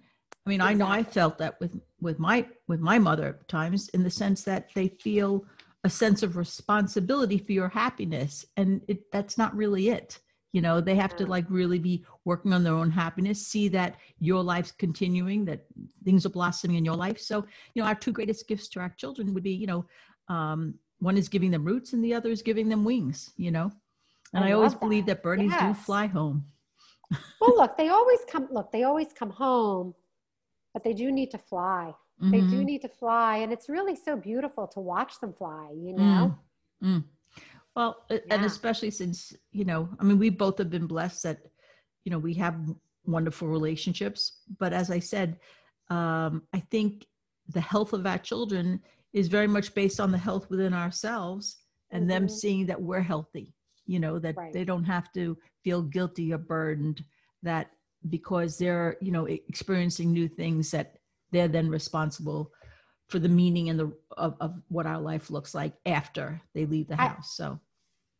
I 0.46 0.50
mean, 0.50 0.60
exactly. 0.60 0.74
I 0.74 0.86
know 0.86 0.92
I 0.92 1.02
felt 1.02 1.38
that 1.38 1.60
with 1.60 1.80
with 2.00 2.18
my 2.18 2.46
with 2.66 2.80
my 2.80 2.98
mother 2.98 3.28
at 3.28 3.48
times, 3.48 3.88
in 3.90 4.02
the 4.02 4.10
sense 4.10 4.42
that 4.44 4.68
they 4.74 4.88
feel 4.88 5.44
a 5.84 5.90
sense 5.90 6.24
of 6.24 6.36
responsibility 6.36 7.38
for 7.38 7.52
your 7.52 7.68
happiness, 7.68 8.44
and 8.56 8.80
it, 8.88 9.10
that's 9.12 9.38
not 9.38 9.54
really 9.56 9.90
it 9.90 10.18
you 10.52 10.60
know 10.60 10.80
they 10.80 10.94
have 10.94 11.16
to 11.16 11.26
like 11.26 11.44
really 11.48 11.78
be 11.78 12.04
working 12.24 12.52
on 12.52 12.64
their 12.64 12.74
own 12.74 12.90
happiness 12.90 13.46
see 13.46 13.68
that 13.68 13.96
your 14.18 14.42
life's 14.42 14.72
continuing 14.72 15.44
that 15.44 15.64
things 16.04 16.24
are 16.24 16.30
blossoming 16.30 16.76
in 16.76 16.84
your 16.84 16.96
life 16.96 17.18
so 17.18 17.44
you 17.74 17.82
know 17.82 17.88
our 17.88 17.94
two 17.94 18.12
greatest 18.12 18.48
gifts 18.48 18.68
to 18.68 18.80
our 18.80 18.90
children 18.96 19.34
would 19.34 19.42
be 19.42 19.52
you 19.52 19.66
know 19.66 19.84
um, 20.28 20.74
one 21.00 21.16
is 21.16 21.28
giving 21.28 21.50
them 21.50 21.64
roots 21.64 21.92
and 21.92 22.04
the 22.04 22.14
other 22.14 22.30
is 22.30 22.42
giving 22.42 22.68
them 22.68 22.84
wings 22.84 23.30
you 23.36 23.50
know 23.50 23.70
and 24.34 24.44
i, 24.44 24.48
I 24.48 24.52
always 24.52 24.72
that. 24.72 24.80
believe 24.80 25.06
that 25.06 25.22
birdies 25.22 25.50
yes. 25.50 25.76
do 25.76 25.82
fly 25.82 26.06
home 26.06 26.44
well 27.40 27.56
look 27.56 27.76
they 27.78 27.88
always 27.88 28.20
come 28.28 28.48
look 28.50 28.72
they 28.72 28.84
always 28.84 29.12
come 29.12 29.30
home 29.30 29.94
but 30.72 30.84
they 30.84 30.94
do 30.94 31.10
need 31.12 31.30
to 31.30 31.38
fly 31.38 31.94
mm-hmm. 32.22 32.30
they 32.30 32.40
do 32.40 32.46
mm-hmm. 32.46 32.64
need 32.64 32.82
to 32.82 32.88
fly 32.88 33.38
and 33.38 33.52
it's 33.52 33.68
really 33.68 33.96
so 33.96 34.16
beautiful 34.16 34.66
to 34.66 34.80
watch 34.80 35.20
them 35.20 35.32
fly 35.32 35.68
you 35.74 35.94
know 35.94 36.36
mm. 36.82 36.96
Mm. 36.96 37.04
Well, 37.78 38.04
yeah. 38.10 38.18
and 38.32 38.44
especially 38.44 38.90
since, 38.90 39.32
you 39.52 39.64
know, 39.64 39.88
I 40.00 40.02
mean, 40.02 40.18
we 40.18 40.30
both 40.30 40.58
have 40.58 40.68
been 40.68 40.88
blessed 40.88 41.22
that, 41.22 41.38
you 42.02 42.10
know, 42.10 42.18
we 42.18 42.34
have 42.34 42.56
wonderful 43.06 43.46
relationships. 43.46 44.40
But 44.58 44.72
as 44.72 44.90
I 44.90 44.98
said, 44.98 45.38
um, 45.88 46.42
I 46.52 46.58
think 46.72 47.06
the 47.46 47.60
health 47.60 47.92
of 47.92 48.04
our 48.04 48.18
children 48.18 48.80
is 49.12 49.28
very 49.28 49.46
much 49.46 49.74
based 49.74 50.00
on 50.00 50.10
the 50.10 50.18
health 50.18 50.50
within 50.50 50.74
ourselves 50.74 51.58
and 51.92 52.02
mm-hmm. 52.02 52.08
them 52.10 52.28
seeing 52.28 52.66
that 52.66 52.82
we're 52.82 53.00
healthy, 53.00 53.54
you 53.86 54.00
know, 54.00 54.18
that 54.18 54.36
right. 54.36 54.52
they 54.52 54.64
don't 54.64 54.82
have 54.82 55.12
to 55.12 55.38
feel 55.62 55.82
guilty 55.82 56.32
or 56.32 56.38
burdened, 56.38 57.04
that 57.44 57.70
because 58.08 58.58
they're 58.58 58.96
you 59.00 59.12
know 59.12 59.26
experiencing 59.26 60.12
new 60.12 60.28
things 60.28 60.70
that 60.70 60.98
they're 61.32 61.48
then 61.48 61.68
responsible 61.68 62.50
for 63.08 63.18
the 63.18 63.28
meaning 63.28 63.70
and 63.70 63.78
the 63.78 63.92
of, 64.16 64.34
of 64.40 64.54
what 64.68 64.86
our 64.86 65.00
life 65.00 65.30
looks 65.30 65.54
like 65.54 65.74
after 65.86 66.40
they 66.54 66.64
leave 66.66 66.86
the 66.88 66.96
house 66.96 67.34
so 67.36 67.58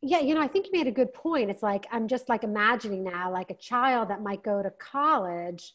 yeah 0.01 0.19
you 0.19 0.33
know 0.33 0.41
i 0.41 0.47
think 0.47 0.65
you 0.65 0.71
made 0.73 0.87
a 0.87 0.91
good 0.91 1.13
point. 1.13 1.49
It's 1.49 1.63
like 1.63 1.85
i'm 1.91 2.07
just 2.07 2.29
like 2.29 2.43
imagining 2.43 3.03
now 3.03 3.31
like 3.31 3.51
a 3.51 3.55
child 3.55 4.09
that 4.09 4.21
might 4.21 4.43
go 4.43 4.61
to 4.63 4.71
college 4.71 5.73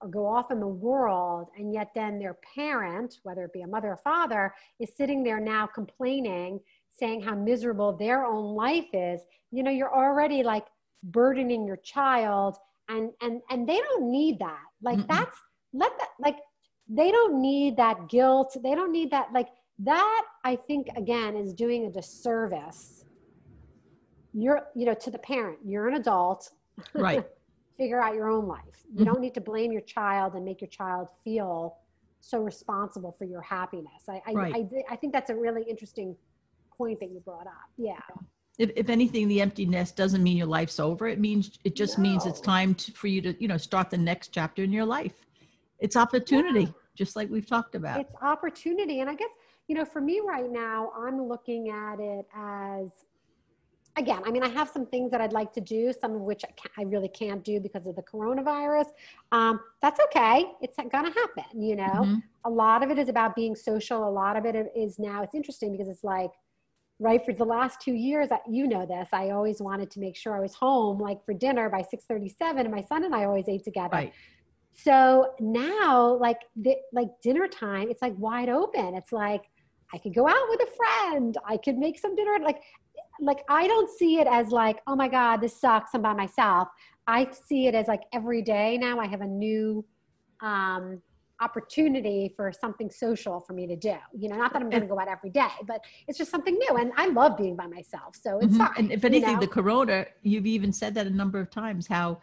or 0.00 0.08
go 0.08 0.26
off 0.26 0.50
in 0.50 0.58
the 0.60 0.66
world 0.66 1.48
and 1.56 1.72
yet 1.72 1.90
then 1.94 2.18
their 2.18 2.36
parent 2.54 3.18
whether 3.22 3.44
it 3.44 3.52
be 3.52 3.62
a 3.62 3.66
mother 3.66 3.88
or 3.88 3.96
father 3.98 4.52
is 4.80 4.96
sitting 4.96 5.22
there 5.22 5.40
now 5.40 5.66
complaining 5.66 6.60
saying 6.90 7.22
how 7.22 7.34
miserable 7.34 7.96
their 7.96 8.24
own 8.24 8.54
life 8.54 8.92
is. 8.92 9.22
You 9.50 9.62
know 9.62 9.70
you're 9.70 9.94
already 9.94 10.42
like 10.42 10.66
burdening 11.04 11.66
your 11.66 11.78
child 11.78 12.56
and 12.88 13.10
and 13.20 13.40
and 13.50 13.68
they 13.68 13.78
don't 13.78 14.10
need 14.10 14.38
that. 14.40 14.64
Like 14.82 14.98
Mm-mm. 14.98 15.08
that's 15.08 15.36
let 15.72 15.96
that 15.98 16.10
like 16.18 16.36
they 16.88 17.10
don't 17.10 17.40
need 17.40 17.76
that 17.76 18.08
guilt. 18.08 18.56
They 18.62 18.74
don't 18.74 18.92
need 18.92 19.10
that. 19.12 19.32
Like 19.32 19.48
that 19.78 20.24
i 20.44 20.54
think 20.54 20.88
again 20.96 21.34
is 21.34 21.54
doing 21.54 21.86
a 21.86 21.90
disservice 21.90 23.04
you're 24.32 24.62
you 24.74 24.86
know 24.86 24.94
to 24.94 25.10
the 25.10 25.18
parent 25.18 25.58
you're 25.64 25.88
an 25.88 25.94
adult. 25.94 26.50
Right. 26.94 27.26
Figure 27.78 28.00
out 28.00 28.14
your 28.14 28.28
own 28.28 28.46
life. 28.46 28.60
You 28.90 28.96
mm-hmm. 28.96 29.04
don't 29.04 29.20
need 29.20 29.34
to 29.34 29.40
blame 29.40 29.72
your 29.72 29.80
child 29.80 30.34
and 30.34 30.44
make 30.44 30.60
your 30.60 30.68
child 30.68 31.08
feel 31.24 31.78
so 32.20 32.38
responsible 32.38 33.12
for 33.12 33.24
your 33.24 33.40
happiness. 33.40 34.08
I 34.08 34.22
I, 34.26 34.32
right. 34.32 34.54
I, 34.54 34.94
I 34.94 34.96
think 34.96 35.12
that's 35.12 35.30
a 35.30 35.34
really 35.34 35.62
interesting 35.62 36.16
point 36.76 37.00
that 37.00 37.10
you 37.10 37.20
brought 37.20 37.46
up. 37.46 37.70
Yeah. 37.76 37.94
If, 38.58 38.70
if 38.76 38.90
anything 38.90 39.28
the 39.28 39.40
empty 39.40 39.64
nest 39.64 39.96
doesn't 39.96 40.22
mean 40.22 40.36
your 40.36 40.46
life's 40.46 40.78
over. 40.78 41.08
It 41.08 41.18
means 41.18 41.58
it 41.64 41.74
just 41.74 41.98
no. 41.98 42.02
means 42.02 42.26
it's 42.26 42.40
time 42.40 42.74
to, 42.76 42.92
for 42.92 43.06
you 43.08 43.22
to 43.22 43.34
you 43.40 43.48
know 43.48 43.56
start 43.56 43.90
the 43.90 43.98
next 43.98 44.28
chapter 44.28 44.62
in 44.62 44.72
your 44.72 44.84
life. 44.84 45.26
It's 45.78 45.96
opportunity 45.96 46.60
yeah. 46.60 46.72
just 46.94 47.16
like 47.16 47.28
we've 47.28 47.46
talked 47.46 47.74
about. 47.74 48.00
It's 48.00 48.14
opportunity. 48.22 49.00
And 49.00 49.10
i 49.10 49.14
guess 49.14 49.30
you 49.68 49.74
know 49.74 49.84
for 49.84 50.00
me 50.00 50.20
right 50.24 50.50
now 50.50 50.92
i'm 50.96 51.22
looking 51.22 51.70
at 51.70 51.98
it 52.00 52.26
as 52.36 52.88
again, 53.96 54.20
I 54.24 54.30
mean, 54.30 54.42
I 54.42 54.48
have 54.48 54.68
some 54.68 54.86
things 54.86 55.10
that 55.10 55.20
I'd 55.20 55.32
like 55.32 55.52
to 55.54 55.60
do, 55.60 55.92
some 55.92 56.14
of 56.14 56.22
which 56.22 56.44
I, 56.44 56.80
I 56.80 56.84
really 56.84 57.08
can't 57.08 57.44
do 57.44 57.60
because 57.60 57.86
of 57.86 57.96
the 57.96 58.02
coronavirus. 58.02 58.86
Um, 59.32 59.60
that's 59.80 60.00
okay. 60.06 60.46
It's 60.60 60.76
going 60.76 61.12
to 61.12 61.12
happen, 61.12 61.62
you 61.62 61.76
know? 61.76 61.84
Mm-hmm. 61.84 62.14
A 62.44 62.50
lot 62.50 62.82
of 62.82 62.90
it 62.90 62.98
is 62.98 63.08
about 63.08 63.36
being 63.36 63.54
social. 63.54 64.08
A 64.08 64.10
lot 64.10 64.36
of 64.36 64.46
it 64.46 64.72
is 64.74 64.98
now, 64.98 65.22
it's 65.22 65.34
interesting 65.34 65.72
because 65.72 65.88
it's 65.88 66.04
like, 66.04 66.30
right 66.98 67.24
for 67.24 67.32
the 67.32 67.44
last 67.44 67.80
two 67.80 67.94
years 67.94 68.28
you 68.48 68.68
know 68.68 68.86
this 68.86 69.08
i 69.12 69.30
always 69.30 69.60
wanted 69.60 69.90
to 69.90 69.98
make 69.98 70.14
sure 70.14 70.36
i 70.36 70.40
was 70.40 70.54
home 70.54 70.98
like 70.98 71.24
for 71.24 71.34
dinner 71.34 71.68
by 71.68 71.80
6.37 71.80 72.60
and 72.60 72.70
my 72.70 72.82
son 72.82 73.04
and 73.04 73.14
i 73.14 73.24
always 73.24 73.48
ate 73.48 73.64
together 73.64 73.96
right. 73.96 74.12
so 74.72 75.32
now 75.40 76.16
like 76.20 76.36
the, 76.54 76.76
like 76.92 77.08
dinner 77.22 77.48
time 77.48 77.90
it's 77.90 78.02
like 78.02 78.14
wide 78.18 78.48
open 78.48 78.94
it's 78.94 79.10
like 79.10 79.44
i 79.92 79.98
could 79.98 80.14
go 80.14 80.28
out 80.28 80.48
with 80.50 80.60
a 80.60 80.70
friend 80.76 81.38
i 81.46 81.56
could 81.56 81.76
make 81.76 81.98
some 81.98 82.14
dinner 82.14 82.36
like 82.44 82.62
like 83.22 83.42
i 83.48 83.66
don't 83.66 83.88
see 83.98 84.18
it 84.18 84.26
as 84.26 84.48
like 84.48 84.80
oh 84.86 84.96
my 84.96 85.08
god 85.08 85.38
this 85.38 85.58
sucks 85.60 85.94
i'm 85.94 86.02
by 86.02 86.12
myself 86.12 86.68
i 87.06 87.26
see 87.46 87.66
it 87.66 87.74
as 87.74 87.88
like 87.88 88.02
every 88.12 88.42
day 88.42 88.76
now 88.78 88.98
i 88.98 89.06
have 89.06 89.20
a 89.20 89.26
new 89.26 89.84
um 90.42 91.00
opportunity 91.42 92.32
for 92.36 92.52
something 92.52 92.88
social 92.88 93.40
for 93.40 93.52
me 93.52 93.66
to 93.66 93.76
do. 93.76 93.96
You 94.16 94.28
know, 94.28 94.36
not 94.36 94.52
that 94.52 94.62
I'm 94.62 94.70
going 94.70 94.82
to 94.82 94.88
go 94.88 94.98
out 94.98 95.08
every 95.08 95.30
day, 95.30 95.48
but 95.66 95.84
it's 96.06 96.16
just 96.16 96.30
something 96.30 96.54
new. 96.54 96.76
And 96.76 96.92
I 96.96 97.08
love 97.08 97.36
being 97.36 97.56
by 97.56 97.66
myself. 97.66 98.16
So 98.16 98.38
it's 98.38 98.54
mm-hmm. 98.54 98.58
fine. 98.58 98.72
And 98.78 98.92
if 98.92 99.04
anything, 99.04 99.30
you 99.30 99.34
know? 99.34 99.40
the 99.40 99.48
corona, 99.48 100.06
you've 100.22 100.46
even 100.46 100.72
said 100.72 100.94
that 100.94 101.06
a 101.06 101.10
number 101.10 101.40
of 101.40 101.50
times, 101.50 101.86
how, 101.86 102.20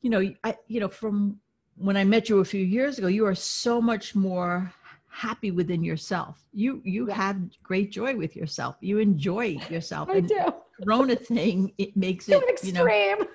you 0.00 0.10
know, 0.10 0.32
I, 0.42 0.56
you 0.66 0.80
know, 0.80 0.88
from 0.88 1.38
when 1.76 1.96
I 1.96 2.04
met 2.04 2.28
you 2.28 2.40
a 2.40 2.44
few 2.44 2.64
years 2.64 2.98
ago, 2.98 3.06
you 3.06 3.26
are 3.26 3.34
so 3.34 3.80
much 3.80 4.14
more 4.14 4.72
happy 5.18 5.50
within 5.50 5.82
yourself. 5.82 6.44
You, 6.52 6.80
you 6.84 7.08
yeah. 7.08 7.14
have 7.14 7.40
great 7.64 7.90
joy 7.90 8.14
with 8.14 8.36
yourself. 8.36 8.76
You 8.80 8.98
enjoy 8.98 9.58
yourself. 9.68 10.08
I 10.08 10.18
and 10.18 10.28
do. 10.28 10.54
Corona 10.84 11.16
thing, 11.16 11.72
it 11.76 11.96
makes 11.96 12.28
it, 12.28 12.40
extreme. 12.48 12.76
you 12.76 13.26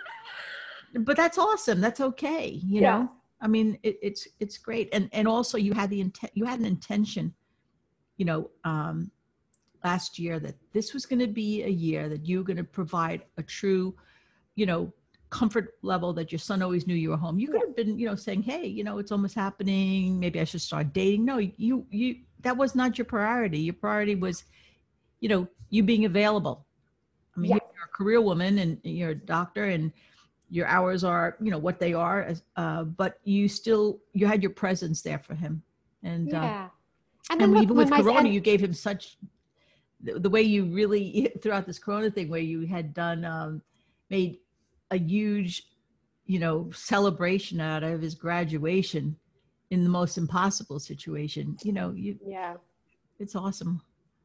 know, 0.94 1.02
but 1.02 1.18
that's 1.18 1.38
awesome. 1.38 1.82
That's 1.82 2.00
okay. 2.00 2.48
You 2.48 2.82
yeah. 2.82 2.98
know, 2.98 3.12
I 3.42 3.48
mean, 3.48 3.78
it, 3.84 3.98
it's 4.02 4.28
it's 4.40 4.58
great, 4.58 4.88
and 4.94 5.10
and 5.12 5.28
also 5.28 5.58
you 5.58 5.74
had 5.74 5.90
the 5.90 6.00
intent. 6.00 6.32
You 6.36 6.46
had 6.46 6.60
an 6.60 6.66
intention, 6.66 7.34
you 8.16 8.24
know, 8.24 8.50
um, 8.64 9.12
last 9.84 10.18
year 10.18 10.40
that 10.40 10.56
this 10.72 10.94
was 10.94 11.06
going 11.06 11.20
to 11.20 11.28
be 11.28 11.64
a 11.64 11.70
year 11.70 12.08
that 12.08 12.26
you 12.26 12.38
were 12.38 12.46
going 12.46 12.58
to 12.58 12.64
provide 12.64 13.24
a 13.38 13.44
true, 13.44 13.94
you 14.56 14.66
know, 14.66 14.94
comfort 15.34 15.74
level 15.82 16.14
that 16.14 16.32
your 16.32 16.40
son 16.40 16.62
always 16.62 16.86
knew 16.86 16.94
you 16.94 17.10
were 17.10 17.18
home. 17.18 17.40
You 17.40 17.48
could 17.48 17.62
have 17.62 17.76
been, 17.76 17.98
you 17.98 18.06
know, 18.06 18.16
saying, 18.16 18.44
"Hey, 18.44 18.68
you 18.68 18.84
know, 18.84 19.00
it's 19.00 19.12
almost 19.12 19.34
happening. 19.34 20.20
Maybe 20.20 20.40
I 20.40 20.44
should 20.44 20.62
start 20.62 20.94
dating." 20.94 21.26
No, 21.26 21.40
you 21.40 21.86
you 21.90 22.18
that 22.42 22.56
was 22.56 22.76
not 22.76 22.98
your 22.98 23.06
priority. 23.06 23.60
Your 23.60 23.74
priority 23.74 24.16
was, 24.16 24.44
you 25.22 25.30
know, 25.30 25.48
you 25.70 25.82
being 25.82 26.06
available. 26.06 26.66
I 27.36 27.40
mean, 27.40 27.52
you're 27.52 27.58
a 27.58 27.98
career 27.98 28.22
woman 28.22 28.60
and 28.60 28.78
you're 28.84 29.10
a 29.10 29.16
doctor 29.16 29.66
and 29.66 29.92
your 30.54 30.68
hours 30.68 31.04
are 31.04 31.36
you 31.42 31.50
know 31.50 31.58
what 31.58 31.80
they 31.80 31.94
are 31.94 32.36
uh, 32.58 32.84
but 32.84 33.20
you 33.24 33.48
still 33.48 34.00
you 34.14 34.28
had 34.28 34.44
your 34.44 34.52
presence 34.52 35.02
there 35.02 35.18
for 35.18 35.34
him 35.34 35.64
and 36.04 36.32
uh, 36.32 36.38
yeah. 36.38 36.66
uh, 36.66 37.34
and, 37.34 37.42
and 37.42 37.58
even 37.64 37.76
with 37.76 37.90
corona 37.90 38.20
son, 38.20 38.26
you 38.28 38.40
gave 38.40 38.62
him 38.62 38.74
such 38.74 39.18
the, 40.02 40.20
the, 40.20 40.30
way 40.30 40.44
you 40.44 40.66
really 40.66 41.32
throughout 41.42 41.66
this 41.66 41.80
corona 41.80 42.12
thing 42.12 42.30
where 42.30 42.46
you 42.54 42.68
had 42.68 42.94
done 42.94 43.26
um, 43.26 43.64
made 44.12 44.38
a 44.92 44.98
huge 44.98 45.64
you 46.26 46.40
know 46.40 46.70
celebration 46.74 47.60
out 47.60 47.84
of 47.84 48.02
his 48.02 48.16
graduation 48.16 49.16
in 49.72 49.84
the 49.84 49.90
most 49.90 50.18
impossible 50.18 50.80
situation 50.80 51.58
you 51.64 51.74
know 51.74 51.92
you 51.92 52.18
yeah 52.26 52.54
it's 53.20 53.36
awesome 53.36 53.82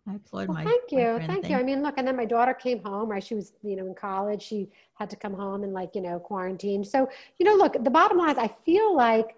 I 0.09 0.15
applaud 0.15 0.49
well, 0.49 0.57
my. 0.57 0.65
Thank 0.65 0.91
you, 0.91 1.19
my 1.19 1.27
thank 1.27 1.49
you. 1.50 1.57
I 1.57 1.62
mean, 1.62 1.83
look, 1.83 1.99
and 1.99 2.09
then 2.09 2.17
my 2.17 2.25
daughter 2.25 2.55
came 2.55 2.83
home. 2.83 3.11
Right, 3.11 3.23
she 3.23 3.35
was, 3.35 3.53
you 3.62 3.77
know, 3.77 3.87
in 3.87 3.95
college. 3.95 4.43
She 4.43 4.71
had 4.95 5.11
to 5.11 5.17
come 5.17 5.35
home 5.35 5.65
and 5.65 5.75
like, 5.75 5.95
you 5.95 6.00
know, 6.00 6.19
quarantine. 6.19 6.83
So, 6.83 7.09
you 7.38 7.45
know, 7.45 7.55
look, 7.55 7.75
the 7.85 7.91
bottom 7.91 8.17
line 8.17 8.31
is, 8.31 8.38
I 8.38 8.50
feel 8.65 8.97
like 8.97 9.37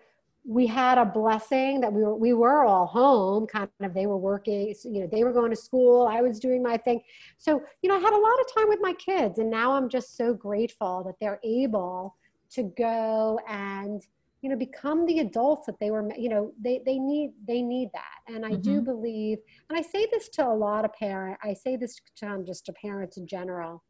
we 0.51 0.67
had 0.67 0.99
a 0.99 1.05
blessing 1.05 1.81
that 1.81 1.93
we 1.93 2.03
were 2.03 2.17
we 2.17 2.33
were 2.33 2.65
all 2.65 2.85
home. 2.85 3.47
Kind 3.47 3.71
of, 3.83 3.95
they 3.95 4.07
were 4.07 4.19
working. 4.19 4.75
You 4.85 5.03
know, 5.03 5.07
they 5.07 5.23
were 5.23 5.33
going 5.33 5.51
to 5.51 5.57
school. 5.57 6.09
I 6.09 6.23
was 6.23 6.41
doing 6.41 6.61
my 6.61 6.77
thing. 6.77 7.03
So, 7.39 7.63
you 7.83 7.89
know, 7.89 7.97
I 7.97 8.01
had 8.01 8.13
a 8.13 8.19
lot 8.19 8.41
of 8.41 8.53
time 8.53 8.69
with 8.69 8.81
my 8.83 8.93
kids, 8.95 9.39
and 9.39 9.49
now 9.49 9.73
I'm 9.73 9.89
just 9.89 10.17
so 10.17 10.35
grateful 10.35 11.05
that 11.07 11.15
they're 11.21 11.39
able 11.45 12.17
to 12.51 12.65
go 12.77 13.39
and 13.49 14.05
you 14.43 14.51
know 14.51 14.57
become 14.57 15.07
the 15.07 15.21
adults 15.21 15.67
that 15.67 15.79
they 15.79 15.93
were 15.93 16.11
you 16.19 16.29
know 16.29 16.53
they 16.61 16.81
they 16.85 16.99
need 16.99 17.33
they 17.47 17.63
need 17.63 17.91
that 17.93 18.35
and 18.35 18.45
i 18.45 18.53
mm-hmm. 18.53 18.63
do 18.63 18.81
believe 18.81 19.37
and 19.69 19.79
i 19.79 19.83
say 19.83 20.07
this 20.11 20.31
to 20.31 20.43
a 20.45 20.49
lot 20.49 20.83
of 20.83 20.93
parents 20.95 21.39
i 21.45 21.53
say 21.53 21.77
this 21.77 22.01
to 22.17 22.27
um, 22.27 22.47
just 22.47 22.65
to 22.65 22.73
parents 22.73 23.19
in 23.19 23.27
general 23.27 23.85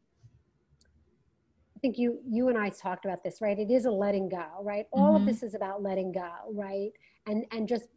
think 1.81 1.97
you 1.97 2.19
you 2.27 2.49
and 2.49 2.57
i 2.57 2.69
talked 2.69 3.05
about 3.05 3.23
this 3.23 3.41
right 3.41 3.59
it 3.59 3.71
is 3.71 3.85
a 3.85 3.91
letting 3.91 4.29
go 4.29 4.45
right 4.61 4.85
mm-hmm. 4.85 5.01
all 5.01 5.15
of 5.15 5.21
mm-hmm. 5.21 5.29
this 5.29 5.43
is 5.43 5.55
about 5.55 5.81
letting 5.81 6.11
go 6.11 6.31
right 6.51 6.91
and 7.27 7.45
and 7.51 7.67
just 7.67 7.87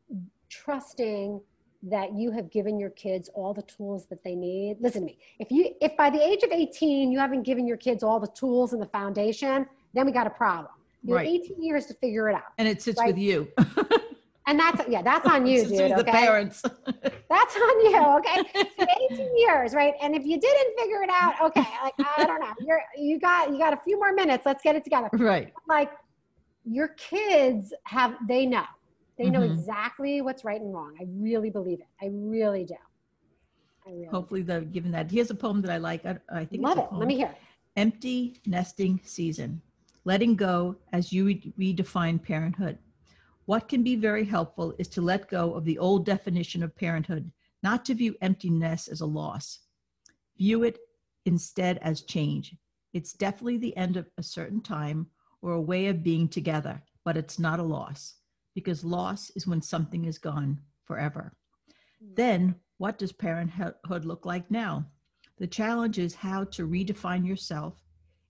trusting 0.49 1.41
that 1.83 2.15
you 2.15 2.31
have 2.31 2.51
given 2.51 2.79
your 2.79 2.91
kids 2.91 3.29
all 3.35 3.53
the 3.53 3.63
tools 3.63 4.07
that 4.07 4.23
they 4.25 4.35
need 4.35 4.77
listen 4.81 5.03
to 5.03 5.07
me 5.07 5.19
if 5.39 5.51
you 5.51 5.75
if 5.81 5.97
by 5.97 6.09
the 6.09 6.23
age 6.23 6.43
of 6.43 6.51
18 6.51 7.13
you 7.13 7.19
haven't 7.19 7.43
given 7.43 7.67
your 7.67 7.77
kids 7.77 8.03
all 8.03 8.19
the 8.19 8.29
tools 8.29 8.73
and 8.73 8.81
the 8.81 8.87
foundation 8.87 9.67
then 9.93 10.07
we 10.07 10.13
got 10.13 10.27
a 10.27 10.31
problem 10.31 10.73
you 11.05 11.15
right. 11.15 11.29
18 11.29 11.63
years 11.63 11.87
to 11.87 11.95
figure 11.95 12.29
it 12.31 12.35
out. 12.35 12.53
And 12.59 12.67
it 12.67 12.83
sits 12.83 12.99
right? 12.99 13.09
with 13.09 13.19
you. 13.19 13.49
and 14.47 14.59
that's 14.59 14.89
yeah, 14.89 15.03
that's 15.03 15.27
on 15.27 15.47
you, 15.47 15.65
dude. 15.69 15.81
Okay? 15.81 15.95
The 15.95 16.05
parents. 16.05 16.63
that's 17.31 17.57
on 17.57 17.81
you. 17.85 18.17
Okay. 18.19 18.65
So 18.79 18.87
18 19.11 19.39
years, 19.39 19.75
right? 19.75 19.95
And 20.03 20.15
if 20.15 20.25
you 20.25 20.39
didn't 20.39 20.79
figure 20.79 21.03
it 21.03 21.11
out, 21.11 21.35
okay, 21.41 21.67
like 21.83 21.95
I 21.99 22.25
don't 22.25 22.41
know. 22.41 22.53
You're 22.61 22.83
you 22.97 23.19
got 23.19 23.51
you 23.51 23.59
got 23.59 23.73
a 23.73 23.81
few 23.85 23.99
more 23.99 24.13
minutes. 24.13 24.45
Let's 24.47 24.63
get 24.63 24.77
it 24.77 24.85
together. 24.85 25.09
Right. 25.13 25.53
Like 25.69 25.91
your 26.65 26.89
kids 26.89 27.73
have 27.85 28.17
they 28.29 28.47
know. 28.47 28.65
They 29.17 29.31
know 29.31 29.41
mm-hmm. 29.41 29.55
exactly 29.55 30.21
what's 30.23 30.45
right 30.45 30.61
and 30.61 30.75
wrong. 30.75 30.97
I 31.01 31.07
really 31.09 31.51
believe 31.51 31.81
it. 31.81 31.87
I 32.03 32.11
really 32.13 32.65
do. 32.65 32.75
I 33.87 33.91
really 33.91 34.07
Hopefully 34.07 34.43
they're 34.43 34.63
given 34.63 34.91
that. 34.93 35.11
Here's 35.11 35.31
a 35.31 35.35
poem 35.35 35.63
that 35.63 35.71
I 35.71 35.77
like. 35.79 36.05
I, 36.05 36.19
I 36.33 36.45
think 36.45 36.63
love 36.63 36.79
it. 36.79 36.87
Let 36.91 37.07
me 37.07 37.17
hear. 37.17 37.29
It. 37.29 37.37
Empty 37.77 38.41
nesting 38.47 39.01
season 39.05 39.61
letting 40.05 40.37
go 40.37 40.77
as 40.93 41.13
you 41.13 41.27
redefine 41.59 42.23
parenthood. 42.23 42.79
What 43.47 43.69
can 43.69 43.83
be 43.83 43.97
very 43.97 44.25
helpful 44.25 44.75
is 44.79 44.89
to 44.89 45.03
let 45.03 45.31
go 45.31 45.53
of 45.55 45.65
the 45.65 45.79
old 45.79 46.07
definition 46.07 46.63
of 46.63 46.75
parenthood, 46.75 47.31
not 47.63 47.85
to 47.85 47.95
view 47.95 48.17
emptiness 48.23 48.89
as 48.89 49.01
a 49.01 49.07
loss. 49.07 49.61
View 50.39 50.63
it 50.63 50.79
instead 51.27 51.79
as 51.79 52.03
change. 52.03 52.57
It's 52.93 53.13
definitely 53.13 53.59
the 53.59 53.77
end 53.77 53.97
of 53.97 54.09
a 54.17 54.23
certain 54.23 54.61
time 54.61 55.07
or 55.43 55.53
a 55.53 55.61
way 55.61 55.89
of 55.89 56.03
being 56.03 56.29
together, 56.29 56.83
but 57.05 57.17
it's 57.17 57.39
not 57.39 57.61
a 57.61 57.65
loss 57.65 58.15
because 58.55 58.85
loss 58.85 59.31
is 59.31 59.47
when 59.47 59.61
something 59.61 60.05
is 60.05 60.17
gone 60.19 60.61
forever. 60.85 61.33
Then, 62.01 62.55
what 62.79 62.99
does 62.99 63.13
parenthood 63.13 64.05
look 64.05 64.25
like 64.25 64.51
now? 64.51 64.87
The 65.39 65.47
challenge 65.47 65.99
is 65.99 66.15
how 66.15 66.45
to 66.45 66.69
redefine 66.69 67.27
yourself 67.27 67.83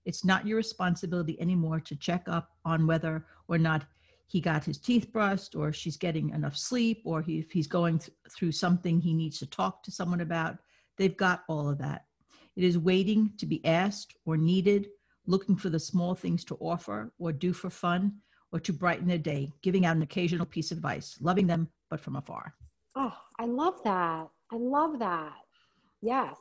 It's 0.05 0.23
not 0.23 0.45
your 0.45 0.57
responsibility 0.57 1.39
anymore 1.41 1.79
to 1.81 1.95
check 1.95 2.27
up 2.27 2.51
on 2.63 2.85
whether 2.85 3.25
or 3.47 3.57
not 3.57 3.85
he 4.27 4.41
got 4.41 4.63
his 4.63 4.77
teeth 4.77 5.11
brushed 5.11 5.55
or 5.55 5.71
she's 5.71 5.97
getting 5.97 6.29
enough 6.31 6.57
sleep 6.57 7.01
or 7.05 7.21
he, 7.21 7.39
if 7.39 7.51
he's 7.51 7.67
going 7.67 7.99
th- 7.99 8.11
through 8.35 8.51
something 8.51 8.99
he 8.99 9.13
needs 9.13 9.39
to 9.39 9.45
talk 9.45 9.83
to 9.83 9.91
someone 9.91 10.21
about. 10.21 10.57
They've 10.97 11.15
got 11.15 11.43
all 11.47 11.69
of 11.69 11.77
that. 11.79 12.05
It 12.55 12.63
is 12.63 12.77
waiting 12.77 13.31
to 13.37 13.45
be 13.45 13.63
asked 13.65 14.15
or 14.25 14.37
needed, 14.37 14.87
looking 15.27 15.55
for 15.55 15.69
the 15.69 15.79
small 15.79 16.15
things 16.15 16.43
to 16.45 16.55
offer 16.55 17.11
or 17.19 17.31
do 17.31 17.53
for 17.53 17.69
fun 17.69 18.13
or 18.51 18.59
to 18.61 18.73
brighten 18.73 19.07
their 19.07 19.17
day, 19.17 19.51
giving 19.61 19.85
out 19.85 19.95
an 19.95 20.01
occasional 20.01 20.45
piece 20.45 20.71
of 20.71 20.77
advice, 20.77 21.17
loving 21.19 21.47
them, 21.47 21.67
but 21.89 21.99
from 21.99 22.15
afar. 22.15 22.53
Oh, 22.95 23.13
I 23.37 23.45
love 23.45 23.83
that. 23.83 24.29
I 24.51 24.55
love 24.55 24.99
that. 24.99 25.33
Yes. 26.01 26.35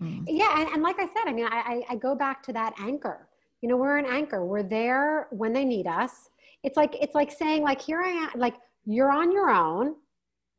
Mm. 0.00 0.24
Yeah. 0.28 0.60
And, 0.60 0.68
and, 0.68 0.82
like 0.82 1.00
I 1.00 1.06
said, 1.06 1.24
I 1.26 1.32
mean, 1.32 1.46
I, 1.50 1.82
I 1.88 1.96
go 1.96 2.14
back 2.14 2.42
to 2.44 2.52
that 2.52 2.74
anchor. 2.78 3.28
You 3.62 3.68
know, 3.68 3.76
we're 3.76 3.96
an 3.96 4.06
anchor. 4.06 4.44
We're 4.44 4.62
there 4.62 5.28
when 5.30 5.52
they 5.52 5.64
need 5.64 5.86
us. 5.86 6.28
It's 6.66 6.76
like, 6.76 6.94
it's 7.00 7.14
like 7.14 7.32
saying, 7.32 7.62
like, 7.62 7.80
here 7.80 8.02
I 8.02 8.08
am, 8.08 8.30
like, 8.38 8.56
you're 8.84 9.10
on 9.10 9.32
your 9.32 9.48
own, 9.48 9.94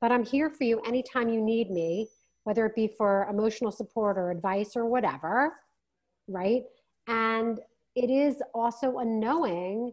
but 0.01 0.11
I'm 0.11 0.25
here 0.25 0.49
for 0.49 0.63
you 0.63 0.79
anytime 0.81 1.29
you 1.29 1.41
need 1.41 1.69
me 1.69 2.07
whether 2.47 2.65
it 2.65 2.73
be 2.75 2.87
for 2.87 3.27
emotional 3.29 3.73
support 3.73 4.17
or 4.17 4.31
advice 4.31 4.77
or 4.77 4.85
whatever, 4.85 5.51
right? 6.29 6.63
And 7.07 7.59
it 7.93 8.09
is 8.09 8.41
also 8.53 8.99
a 8.99 9.05
knowing 9.05 9.91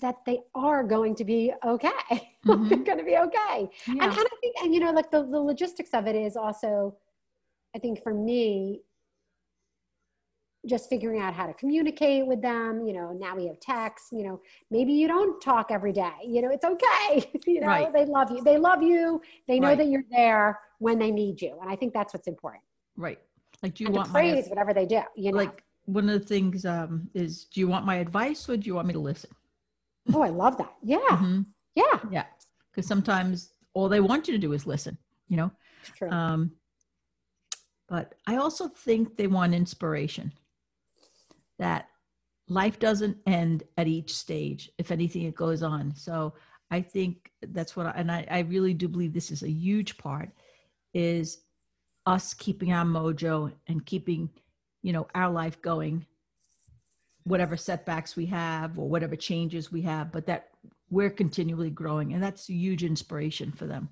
that 0.00 0.14
they 0.24 0.38
are 0.54 0.84
going 0.84 1.16
to 1.16 1.24
be 1.24 1.52
okay. 1.66 1.90
Mm-hmm. 2.44 2.68
They're 2.68 2.84
going 2.84 2.98
to 2.98 3.04
be 3.04 3.16
okay. 3.16 3.70
Yeah. 3.86 3.92
And, 3.92 4.02
and 4.02 4.12
I 4.12 4.36
think, 4.42 4.54
and 4.62 4.74
you 4.74 4.78
know, 4.78 4.90
like 4.90 5.10
the, 5.10 5.24
the 5.24 5.40
logistics 5.40 5.94
of 5.94 6.06
it 6.06 6.14
is 6.14 6.36
also, 6.36 6.94
I 7.74 7.78
think 7.78 8.02
for 8.02 8.12
me, 8.12 8.82
just 10.66 10.88
figuring 10.88 11.20
out 11.20 11.34
how 11.34 11.46
to 11.46 11.54
communicate 11.54 12.26
with 12.26 12.40
them. 12.40 12.86
You 12.86 12.94
know, 12.94 13.12
now 13.12 13.36
we 13.36 13.46
have 13.46 13.60
text, 13.60 14.06
you 14.12 14.24
know, 14.24 14.40
maybe 14.70 14.92
you 14.92 15.08
don't 15.08 15.40
talk 15.40 15.70
every 15.70 15.92
day, 15.92 16.12
you 16.26 16.42
know, 16.42 16.50
it's 16.50 16.64
okay. 16.64 17.30
you 17.46 17.60
know, 17.60 17.66
right. 17.66 17.92
they 17.92 18.04
love 18.04 18.30
you. 18.30 18.42
They 18.42 18.58
love 18.58 18.82
you. 18.82 19.20
They 19.48 19.60
know 19.60 19.68
right. 19.68 19.78
that 19.78 19.88
you're 19.88 20.04
there 20.10 20.60
when 20.78 20.98
they 20.98 21.10
need 21.10 21.40
you. 21.40 21.58
And 21.60 21.70
I 21.70 21.76
think 21.76 21.92
that's 21.92 22.14
what's 22.14 22.28
important. 22.28 22.62
Right. 22.96 23.18
Like, 23.62 23.74
do 23.74 23.84
you 23.84 23.88
and 23.88 23.96
want 23.96 24.10
praise 24.10 24.46
my, 24.46 24.50
whatever 24.50 24.74
they 24.74 24.86
do, 24.86 25.02
you 25.16 25.32
know? 25.32 25.38
Like 25.38 25.62
one 25.86 26.08
of 26.08 26.20
the 26.20 26.26
things 26.26 26.64
um, 26.64 27.08
is, 27.14 27.44
do 27.44 27.60
you 27.60 27.68
want 27.68 27.84
my 27.84 27.96
advice 27.96 28.48
or 28.48 28.56
do 28.56 28.66
you 28.66 28.74
want 28.74 28.86
me 28.86 28.92
to 28.92 28.98
listen? 28.98 29.30
Oh, 30.12 30.22
I 30.22 30.28
love 30.28 30.58
that. 30.58 30.74
Yeah. 30.82 30.98
Mm-hmm. 31.10 31.42
Yeah. 31.74 32.00
Yeah. 32.10 32.24
Cause 32.74 32.86
sometimes 32.86 33.50
all 33.74 33.88
they 33.88 34.00
want 34.00 34.28
you 34.28 34.34
to 34.34 34.38
do 34.38 34.52
is 34.52 34.66
listen, 34.66 34.98
you 35.28 35.36
know? 35.36 35.50
True. 35.96 36.10
Um, 36.10 36.52
but 37.88 38.14
I 38.26 38.36
also 38.36 38.68
think 38.68 39.16
they 39.16 39.26
want 39.26 39.54
inspiration 39.54 40.32
that 41.58 41.88
life 42.48 42.78
doesn't 42.78 43.16
end 43.26 43.62
at 43.76 43.86
each 43.86 44.14
stage. 44.14 44.70
If 44.78 44.90
anything, 44.90 45.22
it 45.22 45.34
goes 45.34 45.62
on. 45.62 45.94
So 45.94 46.34
I 46.70 46.80
think 46.80 47.30
that's 47.48 47.76
what, 47.76 47.86
I, 47.86 47.90
and 47.90 48.10
I, 48.10 48.26
I 48.30 48.40
really 48.40 48.74
do 48.74 48.88
believe 48.88 49.12
this 49.12 49.30
is 49.30 49.42
a 49.42 49.50
huge 49.50 49.96
part 49.98 50.30
is 50.92 51.40
us 52.06 52.34
keeping 52.34 52.72
our 52.72 52.84
mojo 52.84 53.52
and 53.66 53.84
keeping, 53.84 54.28
you 54.82 54.92
know, 54.92 55.06
our 55.14 55.30
life 55.30 55.60
going, 55.62 56.04
whatever 57.24 57.56
setbacks 57.56 58.16
we 58.16 58.26
have 58.26 58.78
or 58.78 58.88
whatever 58.88 59.16
changes 59.16 59.72
we 59.72 59.82
have, 59.82 60.12
but 60.12 60.26
that 60.26 60.50
we're 60.90 61.10
continually 61.10 61.70
growing. 61.70 62.12
And 62.12 62.22
that's 62.22 62.48
a 62.48 62.52
huge 62.52 62.84
inspiration 62.84 63.50
for 63.50 63.66
them. 63.66 63.88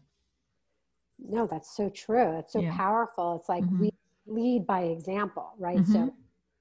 No, 1.19 1.47
that's 1.47 1.77
so 1.77 1.89
true. 1.89 2.39
It's 2.39 2.53
so 2.53 2.61
yeah. 2.61 2.77
powerful. 2.77 3.37
It's 3.39 3.49
like 3.49 3.65
mm-hmm. 3.65 3.81
we 3.81 3.91
lead 4.27 4.67
by 4.67 4.83
example, 4.83 5.53
right? 5.59 5.79
Mm-hmm. 5.79 5.93
So 5.93 6.15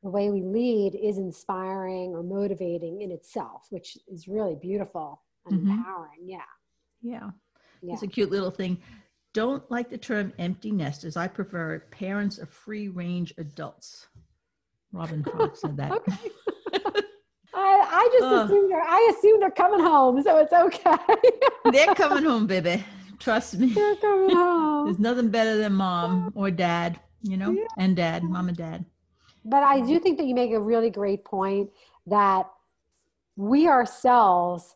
the 0.04 0.10
way 0.10 0.30
we 0.30 0.42
lead 0.42 0.96
is 0.96 1.18
inspiring 1.18 2.12
or 2.12 2.24
motivating 2.24 3.02
in 3.02 3.12
itself, 3.12 3.68
which 3.70 3.98
is 4.08 4.28
really 4.28 4.56
beautiful 4.56 5.22
and 5.46 5.60
mm-hmm. 5.60 5.72
empowering. 5.72 6.20
Yeah. 6.24 6.40
yeah. 7.02 7.30
Yeah. 7.82 7.94
It's 7.94 8.04
a 8.04 8.08
cute 8.08 8.32
little 8.32 8.52
thing. 8.52 8.78
Don't 9.34 9.70
like 9.72 9.90
the 9.90 9.98
term 9.98 10.34
empty 10.40 10.72
nesters. 10.72 11.18
I 11.18 11.28
prefer 11.28 11.80
parents 11.92 12.38
of 12.38 12.50
free 12.50 12.90
range 12.90 13.34
adults. 13.38 14.08
Robin 14.92 15.24
Fox 15.24 15.62
said 15.62 15.78
that. 15.78 15.92
I, 17.54 17.88
I 17.92 18.10
just 18.20 18.24
uh, 18.24 18.46
assume 18.46 18.70
they're 18.70 18.82
I 18.82 19.14
assume 19.18 19.40
they're 19.40 19.52
coming 19.52 19.80
home, 19.80 20.22
so 20.24 20.38
it's 20.38 20.54
okay. 20.54 20.96
they're 21.72 21.96
coming 21.96 22.24
home, 22.24 22.48
baby. 22.48 22.84
Trust 23.20 23.58
me. 23.58 23.68
They're 23.68 23.96
coming 23.98 24.36
home. 24.36 24.86
There's 24.86 25.00
nothing 25.00 25.30
better 25.30 25.58
than 25.58 25.74
mom 25.74 26.32
or 26.36 26.50
dad, 26.50 27.00
you 27.22 27.38
know, 27.38 27.52
yeah. 27.52 27.66
and 27.78 27.96
dad, 27.96 28.24
mom 28.24 28.48
and 28.48 28.58
dad. 28.58 28.86
But 29.44 29.64
I 29.64 29.82
do 29.82 30.00
think 30.00 30.18
that 30.18 30.28
you 30.28 30.36
make 30.36 30.52
a 30.52 30.60
really 30.60 30.90
great 30.90 31.26
point 31.26 31.70
that 32.08 32.50
we 33.36 33.68
ourselves, 33.68 34.76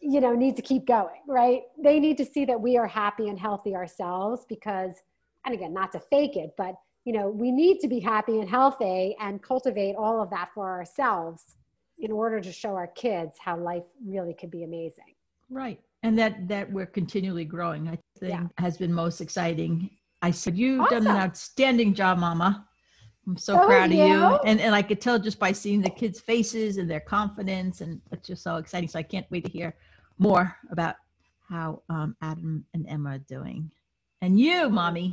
you 0.00 0.20
know, 0.20 0.34
need 0.34 0.56
to 0.56 0.62
keep 0.62 0.86
going, 0.86 1.22
right? 1.26 1.62
They 1.82 1.98
need 1.98 2.18
to 2.18 2.24
see 2.24 2.44
that 2.44 2.60
we 2.60 2.76
are 2.76 2.86
happy 2.86 3.28
and 3.28 3.38
healthy 3.38 3.74
ourselves 3.74 4.44
because, 4.48 4.96
and 5.44 5.54
again, 5.54 5.72
not 5.72 5.92
to 5.92 6.00
fake 6.00 6.36
it, 6.36 6.54
but, 6.58 6.74
you 7.04 7.12
know, 7.12 7.30
we 7.30 7.50
need 7.50 7.80
to 7.80 7.88
be 7.88 8.00
happy 8.00 8.40
and 8.40 8.48
healthy 8.48 9.16
and 9.20 9.42
cultivate 9.42 9.94
all 9.96 10.20
of 10.20 10.28
that 10.30 10.50
for 10.54 10.68
ourselves 10.70 11.56
in 11.98 12.12
order 12.12 12.40
to 12.40 12.52
show 12.52 12.74
our 12.74 12.88
kids 12.88 13.38
how 13.38 13.56
life 13.56 13.84
really 14.04 14.34
could 14.34 14.50
be 14.50 14.64
amazing. 14.64 15.14
Right. 15.48 15.80
And 16.02 16.18
that, 16.18 16.46
that 16.48 16.70
we're 16.70 16.86
continually 16.86 17.44
growing, 17.44 17.88
I 17.88 17.98
think 18.18 18.32
yeah. 18.32 18.46
has 18.58 18.76
been 18.76 18.92
most 18.92 19.20
exciting. 19.20 19.88
I 20.20 20.30
said, 20.30 20.58
you've 20.58 20.80
awesome. 20.80 21.04
done 21.04 21.16
an 21.16 21.22
outstanding 21.22 21.94
job, 21.94 22.18
mama. 22.18 22.66
I'm 23.26 23.36
so 23.36 23.60
oh, 23.60 23.66
proud 23.66 23.90
of 23.90 23.96
you. 23.96 24.38
And 24.44 24.60
and 24.60 24.74
I 24.74 24.82
could 24.82 25.00
tell 25.00 25.18
just 25.18 25.38
by 25.38 25.52
seeing 25.52 25.80
the 25.80 25.90
kids' 25.90 26.20
faces 26.20 26.76
and 26.76 26.88
their 26.88 27.00
confidence, 27.00 27.80
and 27.80 28.00
it's 28.12 28.28
just 28.28 28.42
so 28.42 28.56
exciting. 28.56 28.88
So 28.88 28.98
I 28.98 29.02
can't 29.02 29.26
wait 29.30 29.44
to 29.46 29.50
hear 29.50 29.74
more 30.18 30.56
about 30.70 30.96
how 31.48 31.82
um, 31.88 32.16
Adam 32.22 32.64
and 32.74 32.86
Emma 32.88 33.10
are 33.10 33.18
doing. 33.18 33.70
And 34.22 34.38
you, 34.38 34.68
mommy. 34.68 35.12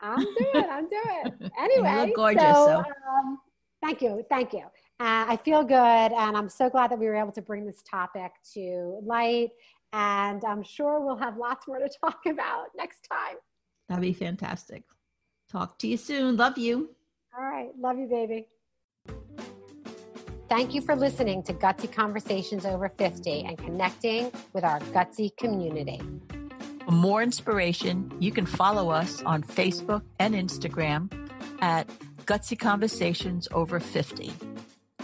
I'm 0.00 0.24
doing. 0.24 0.66
I'm 0.70 0.88
doing. 0.88 1.50
Anyway, 1.58 1.90
you 1.90 2.06
look 2.06 2.16
gorgeous. 2.16 2.42
So, 2.42 2.66
so. 2.66 2.84
Um, 3.08 3.38
thank 3.82 4.02
you, 4.02 4.24
thank 4.28 4.52
you. 4.52 4.64
Uh, 5.00 5.24
I 5.28 5.38
feel 5.44 5.64
good, 5.64 5.74
and 5.74 6.36
I'm 6.36 6.48
so 6.48 6.68
glad 6.68 6.90
that 6.90 6.98
we 6.98 7.06
were 7.06 7.14
able 7.14 7.32
to 7.32 7.42
bring 7.42 7.64
this 7.64 7.82
topic 7.88 8.32
to 8.54 9.00
light. 9.04 9.50
And 9.92 10.44
I'm 10.44 10.62
sure 10.62 11.00
we'll 11.00 11.16
have 11.16 11.36
lots 11.36 11.68
more 11.68 11.78
to 11.78 11.88
talk 12.00 12.20
about 12.26 12.68
next 12.76 13.08
time. 13.10 13.36
That'd 13.88 14.02
be 14.02 14.12
fantastic. 14.12 14.84
Talk 15.50 15.78
to 15.80 15.88
you 15.88 15.96
soon. 15.96 16.36
Love 16.36 16.56
you. 16.56 16.90
All 17.36 17.44
right. 17.44 17.70
Love 17.78 17.98
you, 17.98 18.06
baby. 18.06 18.46
Thank 20.48 20.74
you 20.74 20.82
for 20.82 20.94
listening 20.94 21.42
to 21.44 21.54
Gutsy 21.54 21.90
Conversations 21.90 22.66
Over 22.66 22.90
50 22.90 23.44
and 23.44 23.56
connecting 23.56 24.30
with 24.52 24.64
our 24.64 24.80
Gutsy 24.80 25.34
community. 25.38 25.98
For 26.84 26.90
more 26.90 27.22
inspiration, 27.22 28.12
you 28.18 28.32
can 28.32 28.44
follow 28.44 28.90
us 28.90 29.22
on 29.22 29.42
Facebook 29.42 30.02
and 30.18 30.34
Instagram 30.34 31.10
at 31.62 31.86
Gutsy 32.26 32.58
Conversations 32.58 33.48
Over 33.52 33.80
50. 33.80 34.30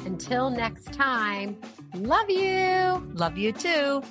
Until 0.05 0.51
next 0.51 0.93
time, 0.93 1.57
love 1.95 2.29
you. 2.29 3.11
Love 3.14 3.38
you 3.38 3.53
too. 3.53 4.03